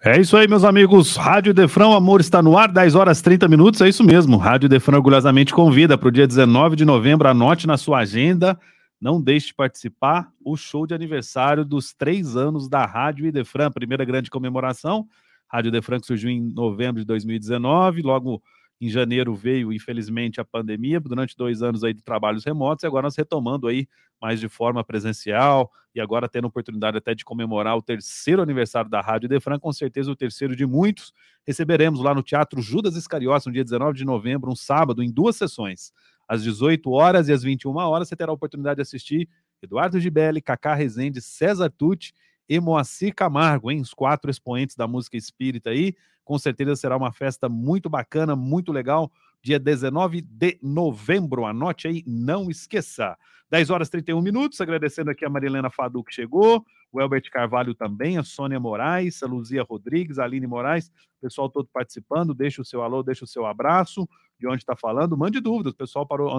[0.07, 1.15] É isso aí, meus amigos.
[1.15, 3.81] Rádio Defrão, amor está no ar, 10 horas 30 minutos.
[3.81, 4.37] É isso mesmo.
[4.37, 7.27] Rádio Defrão orgulhosamente convida para o dia 19 de novembro.
[7.27, 8.55] Anote na sua agenda.
[9.01, 10.29] Não deixe de participar.
[10.43, 15.07] O show de aniversário dos três anos da Rádio Idefran, primeira grande comemoração.
[15.47, 18.43] Rádio Idefran que surgiu em novembro de 2019, logo
[18.79, 23.03] em janeiro veio, infelizmente, a pandemia, durante dois anos aí de trabalhos remotos, e agora
[23.03, 23.87] nós retomando aí
[24.21, 28.89] mais de forma presencial, e agora tendo a oportunidade até de comemorar o terceiro aniversário
[28.89, 31.13] da Rádio Defran, com certeza o terceiro de muitos.
[31.47, 35.35] Receberemos lá no Teatro Judas Iscariotes, no dia 19 de novembro, um sábado, em duas
[35.37, 35.93] sessões.
[36.27, 39.29] Às 18 horas e às 21 horas, você terá a oportunidade de assistir
[39.61, 42.13] Eduardo Gibelli, Cacá Rezende, César Tucci
[42.47, 43.81] e Moacir Camargo, hein?
[43.81, 45.95] Os quatro expoentes da música espírita aí.
[46.25, 49.11] Com certeza será uma festa muito bacana, muito legal.
[49.41, 51.45] dia 19 de novembro.
[51.45, 53.15] Anote aí, não esqueça.
[53.49, 57.75] 10 horas e 31 minutos, agradecendo aqui a Marilena Fadu que chegou, o Elbert Carvalho
[57.75, 60.89] também, a Sônia Moraes, a Luzia Rodrigues, a Aline Moraes,
[61.25, 64.07] pessoal todo participando, deixa o seu alô, deixa o seu abraço,
[64.39, 66.31] de onde está falando, mande dúvidas, o pessoal parou,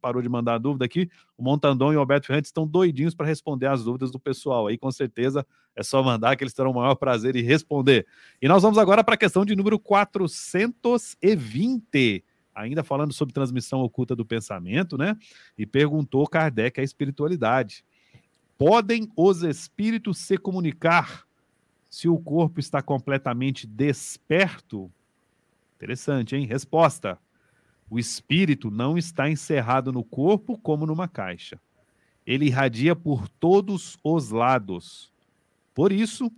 [0.00, 3.66] parou de mandar dúvida aqui, o Montandon e o Alberto Ferrantes estão doidinhos para responder
[3.66, 6.94] as dúvidas do pessoal, aí com certeza é só mandar que eles terão o maior
[6.94, 8.06] prazer em responder.
[8.40, 14.14] E nós vamos agora para a questão de número 420, ainda falando sobre transmissão oculta
[14.14, 15.16] do pensamento, né?
[15.56, 17.84] E perguntou Kardec a espiritualidade.
[18.58, 21.24] Podem os espíritos se comunicar
[21.88, 24.90] se o corpo está completamente desperto?
[25.76, 26.44] Interessante, hein?
[26.44, 27.16] Resposta:
[27.88, 31.60] o espírito não está encerrado no corpo como numa caixa.
[32.26, 35.12] Ele irradia por todos os lados.
[35.72, 36.30] Por isso,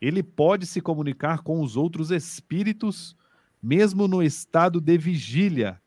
[0.00, 3.16] ele pode se comunicar com os outros espíritos
[3.60, 5.80] mesmo no estado de vigília,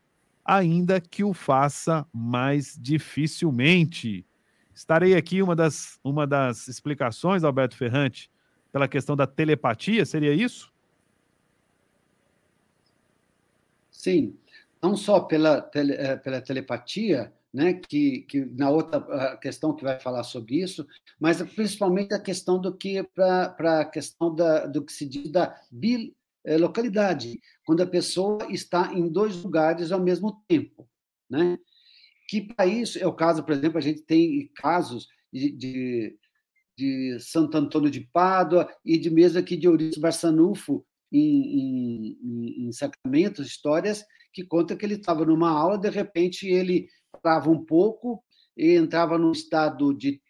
[0.43, 4.25] ainda que o faça mais dificilmente.
[4.77, 8.29] Estarei aqui uma das, uma das explicações, Alberto Ferrante,
[8.71, 10.71] pela questão da telepatia, seria isso?
[13.89, 14.37] Sim,
[14.79, 19.99] não só pela, tele, eh, pela telepatia, né, que, que na outra questão que vai
[19.99, 20.87] falar sobre isso,
[21.19, 25.59] mas principalmente a questão do que para a questão da, do que se diz da
[25.71, 26.13] bil,
[26.45, 30.87] é, localidade, quando a pessoa está em dois lugares ao mesmo tempo,
[31.27, 31.57] né?
[32.27, 36.17] Que isso é o caso, por exemplo, a gente tem casos de, de,
[36.77, 42.71] de Santo Antônio de Pádua e de mesmo aqui de Eurício Barçanufo em, em, em
[42.71, 46.89] Sacramentos, histórias que conta que ele estava numa aula, de repente ele
[47.23, 48.23] parava um pouco
[48.55, 50.21] e entrava num estado de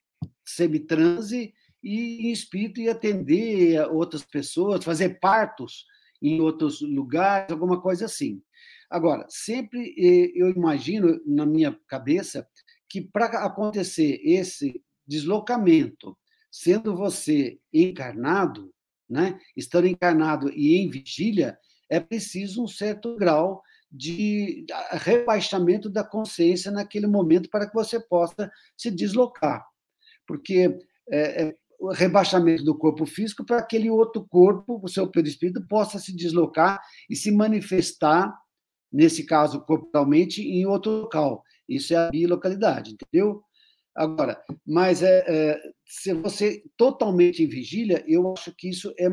[0.45, 5.85] semitranse e em espírito ia atender outras pessoas, fazer partos
[6.21, 8.41] em outros lugares, alguma coisa assim.
[8.89, 12.47] Agora, sempre eh, eu imagino na minha cabeça
[12.89, 16.17] que para acontecer esse deslocamento,
[16.51, 18.73] sendo você encarnado,
[19.09, 21.57] né, estando encarnado e em vigília,
[21.89, 28.51] é preciso um certo grau de rebaixamento da consciência naquele momento para que você possa
[28.75, 29.65] se deslocar.
[30.25, 30.77] Porque
[31.09, 36.13] é, o rebaixamento do corpo físico para aquele outro corpo, o seu perispírito, possa se
[36.15, 38.33] deslocar e se manifestar,
[38.91, 41.43] nesse caso, corporalmente, em outro local.
[41.67, 43.41] Isso é a bilocalidade, entendeu?
[43.95, 49.09] Agora, mas é, é, se você totalmente em vigília, eu acho que isso é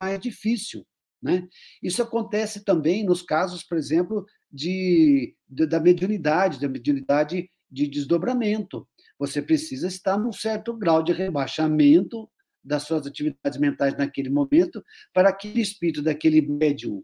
[0.00, 0.86] mais difícil.
[1.22, 1.48] Né?
[1.82, 8.86] Isso acontece também nos casos, por exemplo, de, de da mediunidade, da mediunidade de desdobramento
[9.18, 12.28] você precisa estar num certo grau de rebaixamento
[12.62, 17.02] das suas atividades mentais naquele momento, para que o espírito daquele médium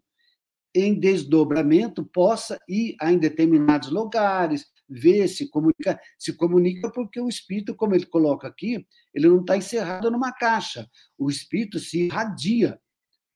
[0.75, 7.75] em desdobramento possa ir a determinados lugares, ver, se comunica, se comunica porque o espírito,
[7.75, 12.79] como ele coloca aqui, ele não está encerrado numa caixa, o espírito se irradia,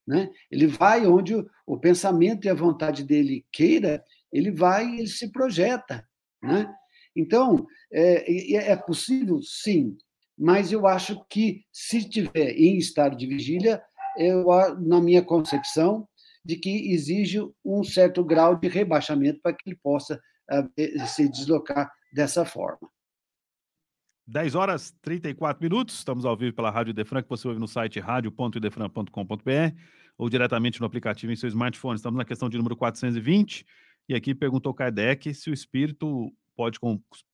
[0.07, 0.31] né?
[0.51, 5.31] Ele vai onde o, o pensamento e a vontade dele queira, ele vai, ele se
[5.31, 6.07] projeta,
[6.43, 6.73] né?
[7.15, 9.41] Então, é, é possível?
[9.43, 9.97] Sim,
[10.39, 13.83] mas eu acho que, se tiver em estado de vigília,
[14.19, 14.47] eu,
[14.81, 16.07] na minha concepção,
[16.47, 21.91] de que exige um certo grau de rebaixamento para que ele possa uh, se deslocar
[22.13, 22.89] dessa forma.
[24.29, 28.01] 10 horas 34 minutos, estamos ao vivo pela Rádio Defran, que você ouve no site
[28.01, 29.77] radio.idefran.com.br
[30.19, 31.97] ou diretamente no aplicativo em seu smartphone.
[31.97, 33.67] Estamos na questão de número 420
[34.09, 36.79] e aqui perguntou Kardec se o espírito pode,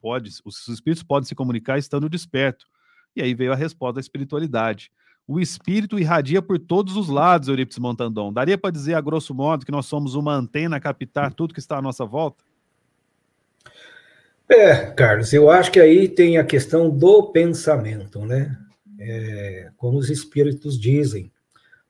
[0.01, 2.67] pode, os espíritos podem se comunicar estando desperto.
[3.15, 4.91] E aí veio a resposta da espiritualidade.
[5.27, 8.33] O espírito irradia por todos os lados, Eurípides Montandon.
[8.33, 11.61] Daria para dizer, a grosso modo, que nós somos uma antena a captar tudo que
[11.61, 12.45] está à nossa volta?
[14.49, 18.59] É, Carlos, eu acho que aí tem a questão do pensamento, né?
[18.99, 21.33] É, como os espíritos dizem,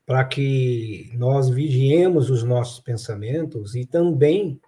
[0.06, 4.60] para que nós vigiemos os nossos pensamentos e também,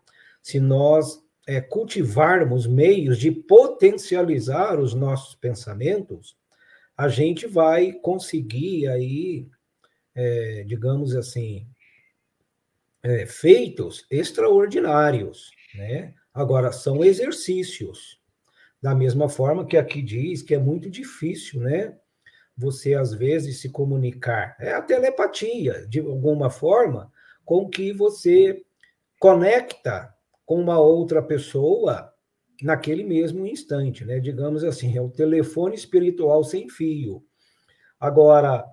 [0.43, 6.37] se nós é, cultivarmos meios de potencializar os nossos pensamentos,
[6.97, 9.49] a gente vai conseguir aí,
[10.15, 11.67] é, digamos assim,
[13.03, 16.15] é, feitos extraordinários, né?
[16.33, 18.21] Agora, são exercícios.
[18.81, 21.97] Da mesma forma que aqui diz que é muito difícil, né?
[22.57, 24.57] Você, às vezes, se comunicar.
[24.61, 27.13] É a telepatia, de alguma forma,
[27.45, 28.63] com que você
[29.19, 30.15] conecta
[30.47, 32.14] com uma outra pessoa
[32.63, 34.21] naquele mesmo instante, né?
[34.21, 37.25] Digamos assim, é o telefone espiritual sem fio.
[37.99, 38.65] Agora,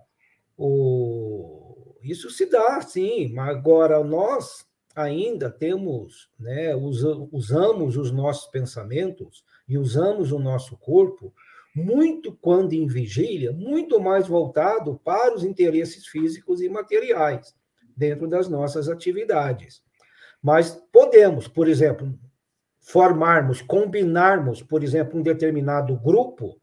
[0.58, 1.96] o...
[2.04, 4.66] isso se dá, sim, mas agora nós
[4.96, 6.76] ainda temos, né,
[7.32, 11.34] usamos os nossos pensamentos e usamos o nosso corpo
[11.74, 17.56] muito quando em vigília, muito mais voltado para os interesses físicos e materiais
[17.96, 19.82] dentro das nossas atividades.
[20.42, 22.14] Mas podemos, por exemplo,
[22.92, 26.60] formarmos, combinarmos, por exemplo, um determinado grupo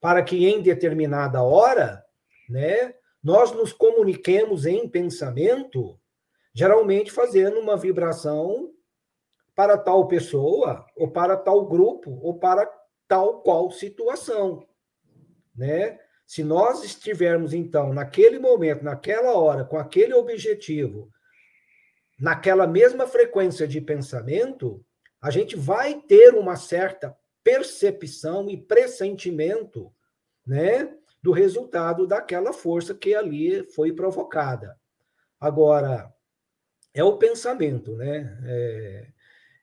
[0.00, 2.04] para que em determinada hora,
[2.48, 5.98] né, nós nos comuniquemos em pensamento,
[6.54, 8.70] geralmente fazendo uma vibração
[9.52, 12.70] para tal pessoa, ou para tal grupo, ou para
[13.08, 14.64] tal qual situação,
[15.56, 15.98] né?
[16.24, 21.10] Se nós estivermos então naquele momento, naquela hora, com aquele objetivo,
[22.18, 24.84] naquela mesma frequência de pensamento,
[25.24, 29.90] a gente vai ter uma certa percepção e pressentimento,
[30.46, 34.78] né, do resultado daquela força que ali foi provocada.
[35.40, 36.12] Agora,
[36.92, 38.38] é o pensamento, né?
[38.44, 39.06] É,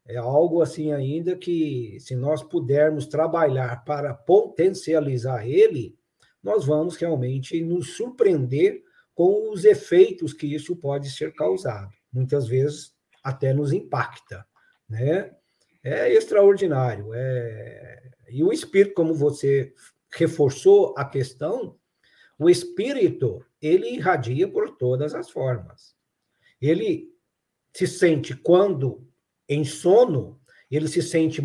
[0.07, 5.95] é algo assim ainda que, se nós pudermos trabalhar para potencializar ele,
[6.41, 8.81] nós vamos realmente nos surpreender
[9.13, 11.91] com os efeitos que isso pode ser causado.
[12.11, 14.43] Muitas vezes até nos impacta,
[14.89, 15.35] né?
[15.83, 17.13] É extraordinário.
[17.13, 18.11] É...
[18.29, 19.73] E o espírito, como você
[20.13, 21.75] reforçou a questão,
[22.37, 25.95] o espírito, ele irradia por todas as formas.
[26.61, 27.13] Ele
[27.73, 29.07] se sente quando
[29.47, 31.41] em sono, ele se sente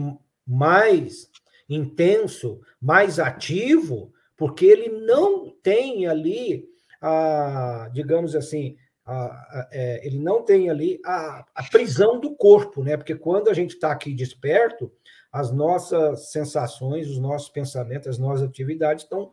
[0.46, 1.30] mais
[1.68, 6.68] intenso, mais ativo, porque ele não tem ali,
[7.00, 8.76] a, digamos assim,
[9.06, 12.96] a, a, é, ele não tem ali a, a, prisão do corpo, né?
[12.96, 14.92] Porque quando a gente está aqui desperto,
[15.32, 19.30] as nossas sensações, os nossos pensamentos, as nossas atividades estão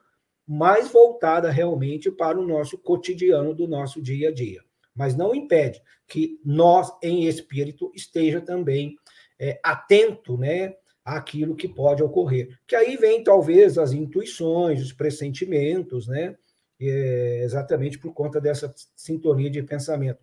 [0.48, 4.62] mais voltadas realmente para o nosso cotidiano do nosso dia a dia
[4.96, 8.96] mas não impede que nós, em espírito, esteja também
[9.40, 12.58] é, atento, né, àquilo que pode ocorrer.
[12.68, 16.36] Que aí vem talvez as intuições, os pressentimentos, né,
[16.80, 20.20] é, exatamente por conta dessa sintonia de pensamento,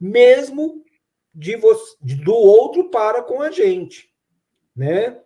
[0.00, 0.84] mesmo
[1.34, 4.10] de você, do outro para com a gente,
[4.74, 5.20] né?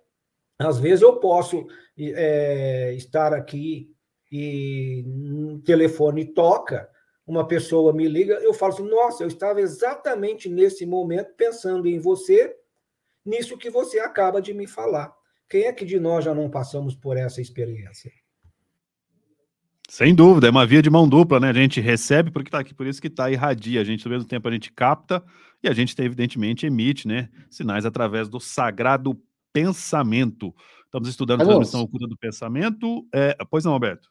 [0.59, 1.67] Às vezes eu posso
[1.99, 3.93] é, estar aqui
[4.31, 6.91] e um telefone toca
[7.27, 11.99] uma pessoa me liga, eu falo assim: nossa, eu estava exatamente nesse momento pensando em
[11.99, 12.55] você,
[13.25, 15.15] nisso que você acaba de me falar.
[15.49, 18.11] Quem é que de nós já não passamos por essa experiência?
[19.93, 21.51] Sem dúvida, é uma via de mão dupla, né?
[21.51, 23.79] A gente recebe porque está aqui, por isso que está irradia.
[23.79, 25.23] A gente, ao mesmo tempo, a gente capta
[25.63, 27.29] e a gente, evidentemente, emite, né?
[27.51, 29.21] Sinais através do sagrado
[29.53, 30.55] pensamento.
[30.87, 33.07] Estamos estudando a transmissão oculta do pensamento.
[33.13, 33.37] É...
[33.51, 34.09] Pois não, Alberto?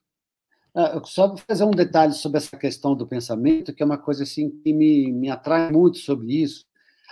[0.76, 4.52] Ah, só fazer um detalhe sobre essa questão do pensamento, que é uma coisa assim
[4.62, 6.64] que me, me atrai muito sobre isso.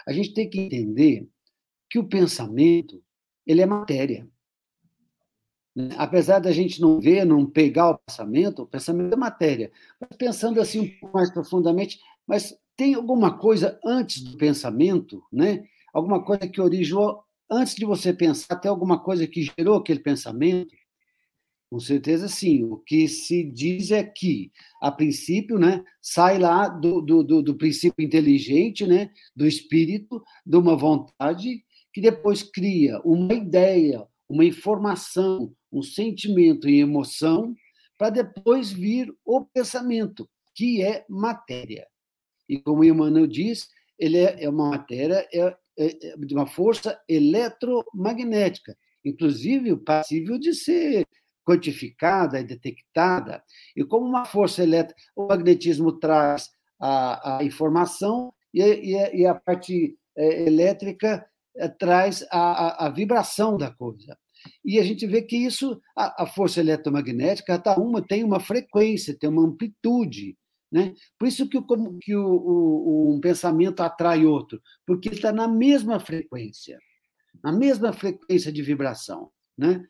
[0.07, 1.27] A gente tem que entender
[1.89, 3.01] que o pensamento
[3.47, 4.27] ele é matéria.
[5.79, 5.95] Né?
[5.97, 9.71] Apesar da gente não ver, não pegar o pensamento, o pensamento é matéria.
[9.99, 15.63] Mas pensando assim um pouco mais profundamente, mas tem alguma coisa antes do pensamento, né?
[15.93, 20.75] Alguma coisa que originou antes de você pensar, tem alguma coisa que gerou aquele pensamento?
[21.71, 22.63] Com certeza, sim.
[22.63, 24.51] O que se diz é que,
[24.81, 30.57] a princípio, né, sai lá do, do, do, do princípio inteligente, né, do espírito, de
[30.57, 31.63] uma vontade,
[31.93, 37.55] que depois cria uma ideia, uma informação, um sentimento e emoção,
[37.97, 41.87] para depois vir o pensamento, que é matéria.
[42.47, 46.99] E como Emmanuel diz, ele é, é uma matéria é, é, é de uma força
[47.07, 51.05] eletromagnética, inclusive passível de ser
[51.45, 53.43] quantificada e detectada,
[53.75, 56.49] e como uma força elétrica, o magnetismo traz
[56.79, 62.89] a, a informação e, e, e, a parte é, elétrica é, traz a, a, a,
[62.89, 64.17] vibração da coisa.
[64.63, 69.29] E a gente vê que isso, a, força eletromagnética, tá uma, tem uma frequência, tem
[69.29, 70.37] uma amplitude.
[70.71, 70.93] Né?
[71.17, 75.47] Por isso que, o, que o, o, um pensamento atrai outro, porque ele está na
[75.47, 76.77] mesma frequência,
[77.43, 79.31] na mesma frequência de vibração.
[79.57, 79.83] Né?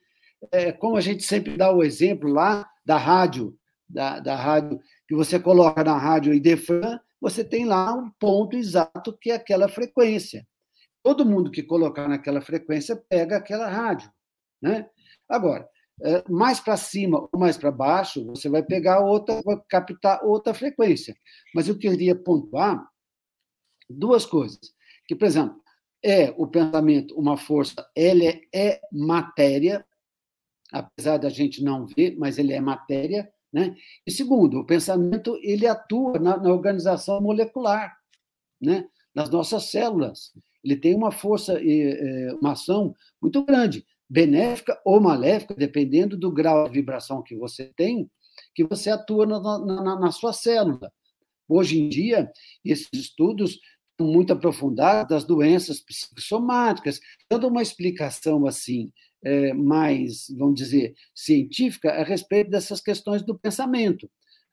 [0.51, 5.15] é, como a gente sempre dá o exemplo lá da rádio, da, da rádio, que
[5.15, 10.47] você coloca na rádio Idefran, você tem lá um ponto exato que é aquela frequência.
[11.03, 14.09] Todo mundo que colocar naquela frequência pega aquela rádio.
[14.61, 14.89] Né?
[15.27, 15.67] Agora,
[16.01, 20.53] é, mais para cima ou mais para baixo, você vai pegar outra, vai captar outra
[20.53, 21.15] frequência.
[21.53, 22.87] Mas eu queria pontuar
[23.89, 24.59] duas coisas.
[25.07, 25.61] Que, por exemplo,
[26.03, 29.85] é o pensamento uma força, ele é, é matéria,
[30.71, 33.31] apesar da gente não ver, mas ele é matéria.
[33.51, 33.75] Né?
[34.05, 37.97] E segundo, o pensamento ele atua na, na organização molecular.
[38.61, 38.87] Né?
[39.13, 40.31] nas nossas células.
[40.63, 46.65] Ele tem uma força, é, uma ação muito grande, benéfica ou maléfica, dependendo do grau
[46.65, 48.09] de vibração que você tem,
[48.55, 50.91] que você atua na, na, na sua célula.
[51.47, 52.31] Hoje em dia,
[52.63, 53.59] esses estudos
[53.99, 56.99] muito aprofundados das doenças psicossomáticas,
[57.29, 58.91] dando uma explicação assim
[59.21, 64.09] é, mais, vamos dizer, científica a respeito dessas questões do pensamento,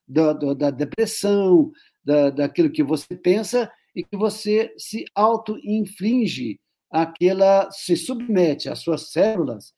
[0.06, 1.70] da, da, da depressão,
[2.04, 6.58] da, daquilo que você pensa e que você se auto-inflige,
[6.90, 9.72] aquela se submete as suas células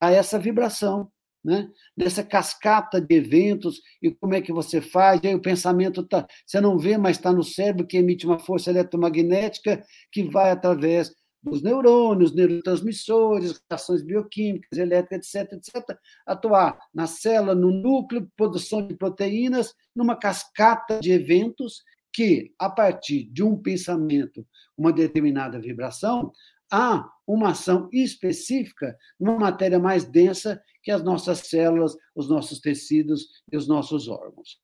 [0.00, 1.10] a essa vibração
[1.46, 1.68] né?
[1.96, 6.26] nessa cascata de eventos, e como é que você faz, e aí o pensamento tá,
[6.44, 9.80] você não vê, mas está no cérebro que emite uma força eletromagnética
[10.10, 17.70] que vai através dos neurônios, neurotransmissores, reações bioquímicas, elétricas, etc., etc., atuar na célula, no
[17.70, 21.84] núcleo, produção de proteínas, numa cascata de eventos
[22.16, 26.32] que, a partir de um pensamento, uma determinada vibração,
[26.72, 33.28] há uma ação específica numa matéria mais densa que as nossas células, os nossos tecidos
[33.52, 34.58] e os nossos órgãos.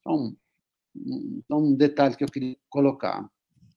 [0.00, 0.36] Então,
[0.94, 3.26] então um detalhe que eu queria colocar.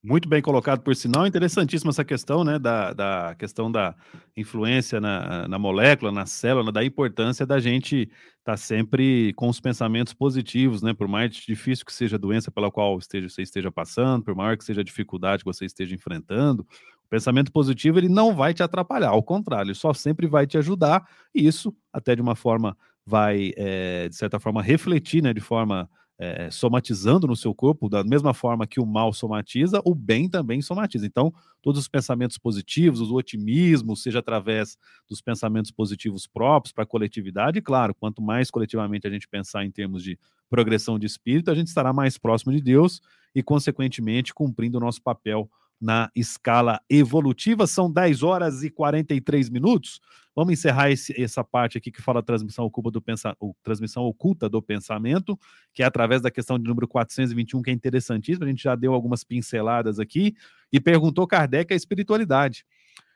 [0.08, 1.26] Muito bem colocado, por sinal.
[1.26, 2.60] Interessantíssima essa questão, né?
[2.60, 3.96] Da, da questão da
[4.38, 8.02] influência na, na molécula, na célula, da importância da gente
[8.38, 10.94] estar tá sempre com os pensamentos positivos, né?
[10.94, 14.56] Por mais difícil que seja a doença pela qual esteja, você esteja passando, por maior
[14.56, 18.62] que seja a dificuldade que você esteja enfrentando, o pensamento positivo ele não vai te
[18.62, 21.04] atrapalhar, ao contrário, ele só sempre vai te ajudar,
[21.34, 25.34] e isso até de uma forma vai, é, de certa forma, refletir, né?
[25.34, 29.94] De forma é, somatizando no seu corpo, da mesma forma que o mal somatiza, o
[29.94, 31.06] bem também somatiza.
[31.06, 34.78] Então, todos os pensamentos positivos, o otimismo, seja através
[35.10, 39.72] dos pensamentos positivos próprios para a coletividade, claro, quanto mais coletivamente a gente pensar em
[39.72, 40.18] termos de
[40.50, 43.02] progressão de espírito, a gente estará mais próximo de Deus
[43.34, 45.50] e, consequentemente, cumprindo o nosso papel
[45.86, 47.68] na escala evolutiva.
[47.68, 50.02] São 10 horas e 43 minutos.
[50.36, 54.64] Vamos encerrar esse, essa parte aqui que fala transmissão oculta, do pensa, transmissão oculta do
[54.64, 55.40] pensamento,
[55.72, 58.48] que é através da questão de número 421, que é interessantíssima.
[58.48, 60.36] A gente já deu algumas pinceladas aqui
[60.74, 62.66] e perguntou Kardec a espiritualidade.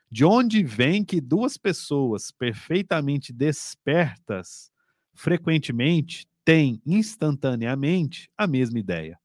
[0.08, 4.70] De onde vem que duas pessoas perfeitamente despertas
[5.12, 9.18] frequentemente têm instantaneamente a mesma ideia?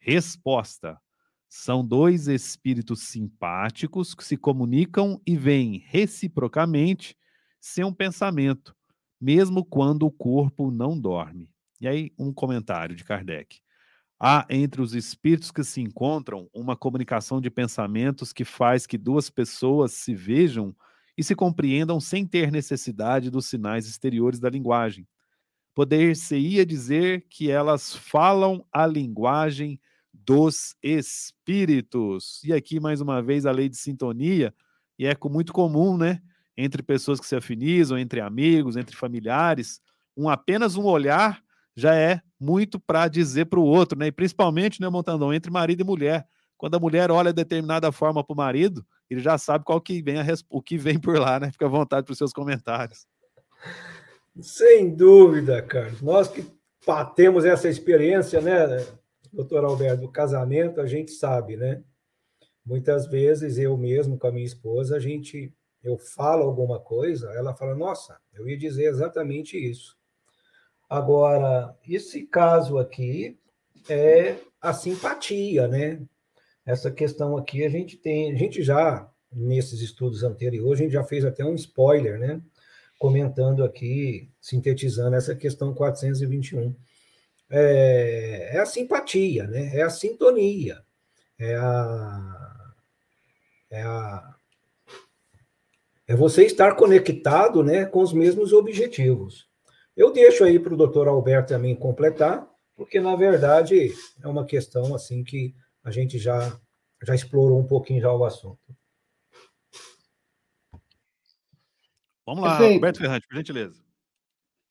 [0.00, 0.98] Resposta:
[1.48, 7.16] são dois espíritos simpáticos que se comunicam e veem reciprocamente
[7.60, 8.76] sem um pensamento,
[9.20, 11.50] mesmo quando o corpo não dorme.
[11.80, 13.60] E aí, um comentário de Kardec.
[14.20, 19.30] Há entre os espíritos que se encontram uma comunicação de pensamentos que faz que duas
[19.30, 20.74] pessoas se vejam
[21.16, 25.06] e se compreendam sem ter necessidade dos sinais exteriores da linguagem.
[25.74, 29.80] Poder-se-ia dizer que elas falam a linguagem
[30.24, 32.42] dos espíritos.
[32.44, 34.54] E aqui, mais uma vez, a lei de sintonia,
[34.98, 36.20] e é muito comum, né?
[36.56, 39.80] Entre pessoas que se afinizam, entre amigos, entre familiares,
[40.16, 41.42] um apenas um olhar
[41.76, 44.08] já é muito para dizer para o outro, né?
[44.08, 46.26] E principalmente, né, Montandão, entre marido e mulher.
[46.56, 50.02] Quando a mulher olha de determinada forma para o marido, ele já sabe qual que
[50.02, 51.52] vem a, o que vem por lá, né?
[51.52, 53.06] Fica à vontade para os seus comentários.
[54.40, 56.02] Sem dúvida, Carlos.
[56.02, 56.44] Nós que
[57.14, 58.84] temos essa experiência, né?
[59.32, 61.82] Doutor Alberto, do casamento, a gente sabe, né?
[62.64, 65.52] Muitas vezes eu mesmo com a minha esposa, a gente,
[65.82, 69.96] eu falo alguma coisa, ela fala, nossa, eu ia dizer exatamente isso.
[70.88, 73.38] Agora, esse caso aqui
[73.88, 76.02] é a simpatia, né?
[76.64, 81.04] Essa questão aqui a gente tem, a gente já, nesses estudos anteriores, a gente já
[81.04, 82.42] fez até um spoiler, né?
[82.98, 86.74] Comentando aqui, sintetizando essa questão 421
[87.50, 89.74] é, é a simpatia, né?
[89.74, 90.82] é a sintonia,
[91.38, 92.74] é a,
[93.70, 94.34] é a
[96.08, 99.46] é você estar conectado né, com os mesmos objetivos.
[99.94, 103.92] Eu deixo aí para o doutor Alberto também completar, porque, na verdade,
[104.22, 106.58] é uma questão assim que a gente já,
[107.02, 108.74] já explorou um pouquinho já o assunto.
[112.24, 112.74] Vamos lá, Perfeito.
[112.74, 113.87] Alberto Ferrante, por gentileza.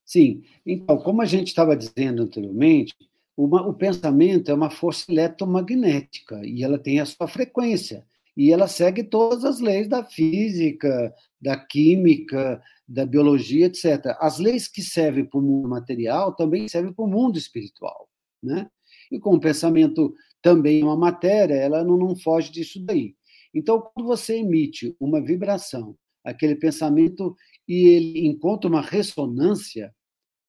[0.07, 0.41] Sim.
[0.65, 2.95] Então, como a gente estava dizendo anteriormente,
[3.35, 8.05] uma, o pensamento é uma força eletromagnética e ela tem a sua frequência
[8.35, 14.15] e ela segue todas as leis da física, da química, da biologia, etc.
[14.19, 18.07] As leis que servem para o mundo material também servem para o mundo espiritual,
[18.41, 18.69] né?
[19.11, 23.13] E como o pensamento também é uma matéria, ela não, não foge disso daí.
[23.53, 25.97] Então, quando você emite uma vibração,
[26.27, 27.35] aquele pensamento
[27.67, 29.93] e ele encontra uma ressonância,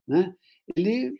[0.06, 0.32] né?
[0.76, 1.14] ele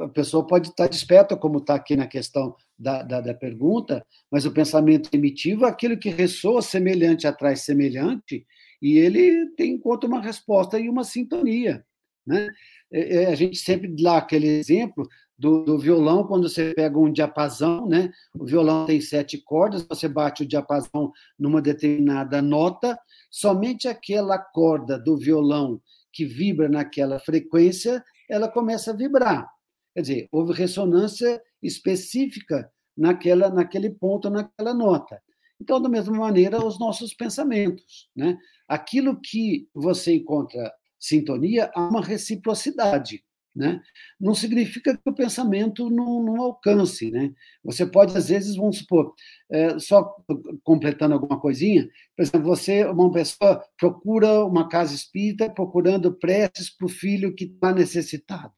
[0.00, 4.46] a pessoa pode estar desperta, como está aqui na questão da, da, da, pergunta, mas
[4.46, 8.46] o pensamento primitivo é aquilo que ressoa semelhante atrai semelhante,
[8.80, 11.84] e ele tem em conta uma resposta e uma sintonia.
[12.26, 12.48] Né?
[12.90, 15.06] É, é, a gente sempre dá aquele exemplo
[15.38, 18.10] do, do, violão, quando você pega um diapasão, né?
[18.38, 22.98] o violão tem sete cordas, você bate o diapasão numa determinada nota,
[23.30, 25.80] somente aquela corda do violão
[26.12, 29.46] que vibra naquela frequência, ela começa a vibrar.
[29.94, 35.20] Quer dizer, houve ressonância específica naquela, naquele ponto, naquela nota.
[35.60, 38.08] Então, da mesma maneira, os nossos pensamentos.
[38.14, 38.38] Né?
[38.68, 43.24] Aquilo que você encontra sintonia, há uma reciprocidade.
[43.56, 43.80] Né?
[44.20, 47.10] Não significa que o pensamento não, não alcance.
[47.10, 47.32] Né?
[47.64, 49.14] Você pode, às vezes, vamos supor,
[49.50, 50.14] é, só
[50.62, 56.84] completando alguma coisinha, por exemplo, você, uma pessoa, procura uma casa espírita procurando preces para
[56.84, 58.52] o filho que está necessitado.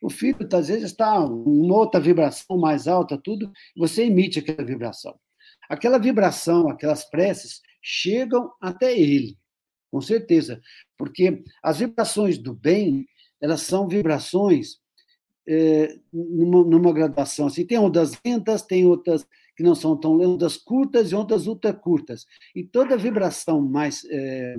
[0.00, 5.18] O filho, às vezes, está em outra vibração mais alta, tudo, você emite aquela vibração.
[5.70, 9.38] Aquela vibração, aquelas preces, chegam até ele,
[9.90, 10.60] com certeza,
[10.98, 13.06] porque as vibrações do bem,
[13.40, 14.78] elas são vibrações
[15.46, 17.64] é, numa, numa graduação assim.
[17.64, 19.26] Tem ondas lentas, tem outras
[19.56, 22.26] que não são tão lentas, curtas e ondas ultra curtas.
[22.54, 24.56] E toda vibração mais é,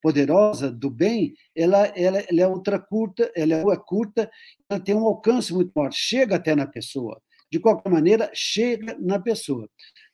[0.00, 4.30] poderosa do bem, ela, ela, ela é ultra curta, ela é curta,
[4.70, 7.20] ela tem um alcance muito maior, chega até na pessoa.
[7.50, 9.68] De qualquer maneira, chega na pessoa.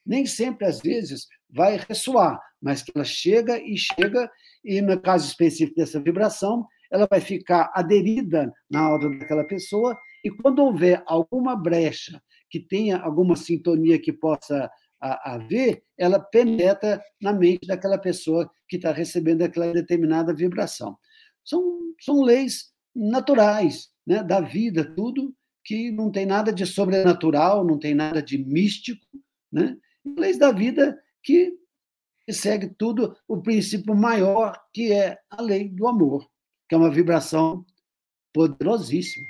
[0.07, 4.31] Nem sempre, às vezes, vai ressoar, mas que ela chega e chega,
[4.65, 10.31] e no caso específico dessa vibração, ela vai ficar aderida na aura daquela pessoa, e
[10.31, 14.71] quando houver alguma brecha que tenha alguma sintonia que possa
[15.01, 20.97] a, a ver, ela penetra na mente daquela pessoa que está recebendo aquela determinada vibração.
[21.45, 25.35] São, são leis naturais né, da vida, tudo
[25.65, 29.05] que não tem nada de sobrenatural, não tem nada de místico,
[29.51, 29.77] né?
[30.17, 31.53] leis da vida que
[32.31, 36.27] segue tudo o princípio maior, que é a lei do amor,
[36.75, 37.65] que é uma vibração
[38.33, 39.29] poderosíssima.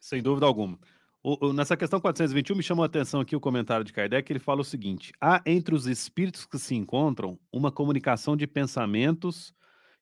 [0.00, 0.78] Sem dúvida alguma.
[1.22, 4.38] O, o, nessa questão 421, me chamou a atenção aqui o comentário de Kardec, ele
[4.38, 9.52] fala o seguinte: há entre os espíritos que se encontram uma comunicação de pensamentos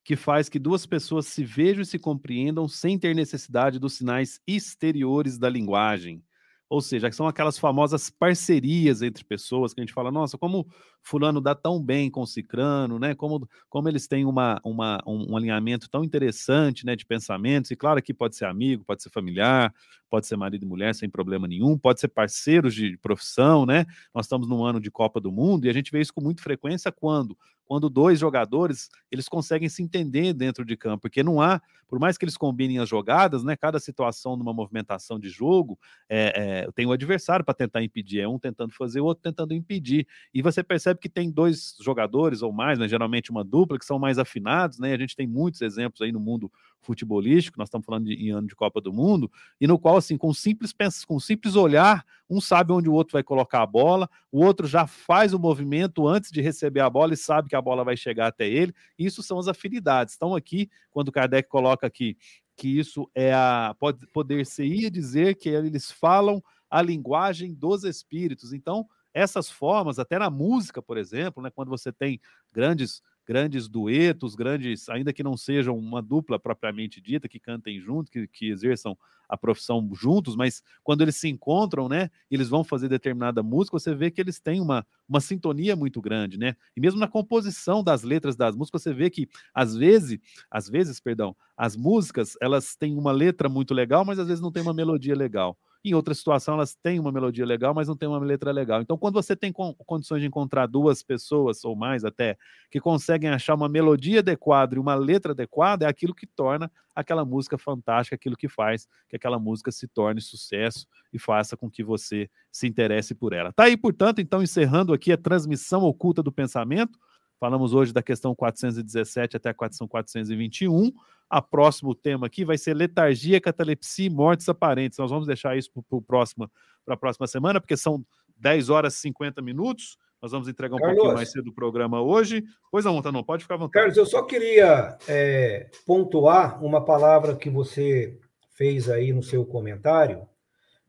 [0.05, 4.41] que faz que duas pessoas se vejam e se compreendam sem ter necessidade dos sinais
[4.47, 6.23] exteriores da linguagem.
[6.69, 10.69] Ou seja, são aquelas famosas parcerias entre pessoas que a gente fala, nossa, como
[11.07, 13.15] fulano dá tão bem com cicrano, né?
[13.15, 17.71] Como, como eles têm uma, uma, um, um alinhamento tão interessante, né, de pensamentos.
[17.71, 19.73] E claro que pode ser amigo, pode ser familiar,
[20.11, 23.87] pode ser marido e mulher sem problema nenhum, pode ser parceiros de profissão, né?
[24.13, 26.43] Nós estamos num ano de Copa do Mundo e a gente vê isso com muita
[26.43, 27.37] frequência quando
[27.67, 32.17] quando dois jogadores eles conseguem se entender dentro de campo, porque não há, por mais
[32.17, 33.57] que eles combinem as jogadas, né?
[33.57, 35.79] Cada situação numa movimentação de jogo
[36.09, 39.53] é, é, tem o adversário para tentar impedir, é um tentando fazer, o outro tentando
[39.55, 42.89] impedir, e você percebe que tem dois jogadores ou mais, né?
[42.89, 44.93] Geralmente uma dupla que são mais afinados, né?
[44.93, 48.47] A gente tem muitos exemplos aí no mundo futebolístico, nós estamos falando de, em ano
[48.47, 49.31] de Copa do Mundo,
[49.61, 50.75] e no qual, assim, com simples,
[51.07, 54.87] com simples olhar, um sabe onde o outro vai colocar a bola, o outro já
[54.87, 58.29] faz o movimento antes de receber a bola e sabe que a bola vai chegar
[58.29, 58.75] até ele.
[58.99, 60.15] Isso são as afinidades.
[60.15, 62.17] Estão aqui, quando Kardec coloca aqui
[62.57, 63.77] que isso é a.
[63.79, 68.53] Pode, poder-se-ia dizer que eles falam a linguagem dos espíritos.
[68.53, 72.21] Então, essas formas, até na música, por exemplo, né, quando você tem
[72.53, 78.09] grandes grandes duetos, grandes, ainda que não sejam uma dupla propriamente dita, que cantem junto,
[78.09, 78.97] que, que exerçam
[79.29, 83.93] a profissão juntos, mas quando eles se encontram, né, eles vão fazer determinada música, você
[83.93, 86.55] vê que eles têm uma, uma sintonia muito grande, né?
[86.77, 91.01] E mesmo na composição das letras das músicas, você vê que às vezes, às vezes,
[91.01, 94.73] perdão, as músicas, elas têm uma letra muito legal, mas às vezes não tem uma
[94.75, 95.59] melodia legal.
[95.89, 98.82] Em outra situação, elas têm uma melodia legal, mas não tem uma letra legal.
[98.82, 102.37] Então, quando você tem condições de encontrar duas pessoas, ou mais até,
[102.70, 107.24] que conseguem achar uma melodia adequada e uma letra adequada, é aquilo que torna aquela
[107.24, 111.84] música fantástica, aquilo que faz que aquela música se torne sucesso e faça com que
[111.84, 113.53] você se interesse por ela.
[113.53, 116.99] Tá aí, portanto, então, encerrando aqui a transmissão oculta do pensamento.
[117.39, 120.93] Falamos hoje da questão 417 até a questão 421.
[121.28, 124.99] A próximo tema aqui vai ser letargia, catalepsia e mortes aparentes.
[124.99, 128.05] Nós vamos deixar isso para a próxima semana, porque são
[128.39, 129.99] 10 horas e 50 minutos.
[130.22, 132.45] Nós vamos entregar um Carlos, pouquinho mais cedo o programa hoje.
[132.70, 133.72] Pois não, não, pode ficar à vontade.
[133.72, 138.18] Carlos, eu só queria é, pontuar uma palavra que você
[138.51, 140.26] fez aí no seu comentário,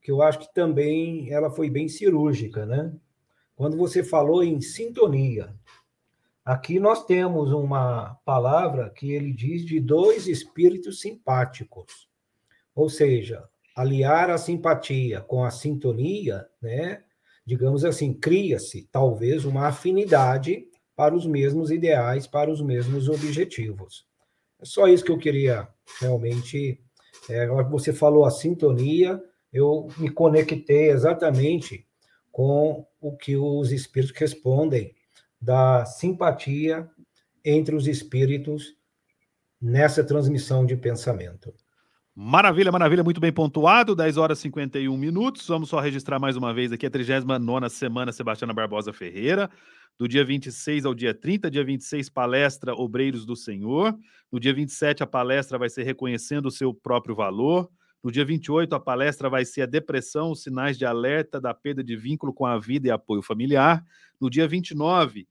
[0.02, 2.94] que eu acho que também ela foi bem cirúrgica, né?
[3.56, 5.54] Quando você falou em sintonia.
[6.48, 12.08] Aqui nós temos uma palavra que ele diz de dois espíritos simpáticos.
[12.74, 13.44] Ou seja,
[13.76, 17.04] aliar a simpatia com a sintonia, né?
[17.46, 24.08] Digamos assim, cria-se talvez uma afinidade para os mesmos ideais, para os mesmos objetivos.
[24.58, 25.68] É só isso que eu queria
[26.00, 26.80] realmente.
[27.30, 29.22] É, você falou a sintonia,
[29.52, 31.86] eu me conectei exatamente
[32.32, 34.96] com o que os espíritos respondem
[35.40, 36.90] da simpatia
[37.44, 38.76] entre os espíritos
[39.62, 41.54] nessa transmissão de pensamento.
[42.20, 45.48] Maravilha, maravilha, muito bem pontuado, 10 horas e 51 minutos.
[45.48, 49.52] Vamos só registrar mais uma vez aqui a 39 semana Sebastiana Barbosa Ferreira,
[50.00, 51.52] do dia 26 ao dia 30.
[51.52, 53.96] Dia 26, palestra Obreiros do Senhor.
[54.32, 57.70] No dia 27, a palestra vai ser Reconhecendo o seu próprio valor.
[58.04, 61.84] No dia 28, a palestra vai ser a depressão, os sinais de alerta da perda
[61.84, 63.84] de vínculo com a vida e apoio familiar.
[64.20, 65.28] No dia 29,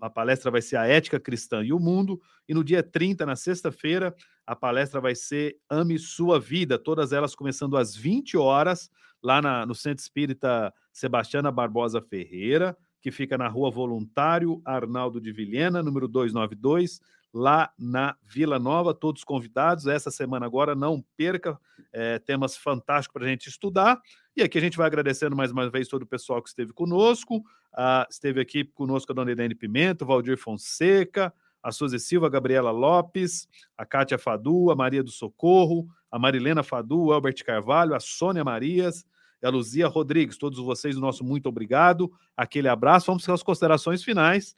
[0.00, 2.20] a palestra vai ser a ética cristã e o mundo.
[2.48, 4.14] E no dia 30, na sexta-feira,
[4.46, 8.90] a palestra vai ser Ame Sua Vida, todas elas começando às 20 horas,
[9.22, 15.32] lá na, no Centro Espírita Sebastiana Barbosa Ferreira, que fica na rua Voluntário Arnaldo de
[15.32, 17.00] Vilhena, número 292,
[17.32, 18.94] lá na Vila Nova.
[18.94, 19.86] Todos convidados.
[19.86, 21.58] Essa semana agora, não perca,
[21.92, 24.00] é, temas fantásticos para a gente estudar.
[24.36, 27.38] E aqui a gente vai agradecendo mais uma vez todo o pessoal que esteve conosco.
[27.38, 32.70] Uh, esteve aqui conosco a dona Irene Pimenta, Valdir Fonseca, a Suzy Silva, a Gabriela
[32.70, 38.00] Lopes, a Kátia Fadu, a Maria do Socorro, a Marilena Fadu, o Albert Carvalho, a
[38.00, 39.04] Sônia Marias
[39.42, 40.38] e a Luzia Rodrigues.
[40.38, 42.10] Todos vocês, o nosso muito obrigado.
[42.36, 43.06] Aquele abraço.
[43.06, 44.56] Vamos para as considerações finais,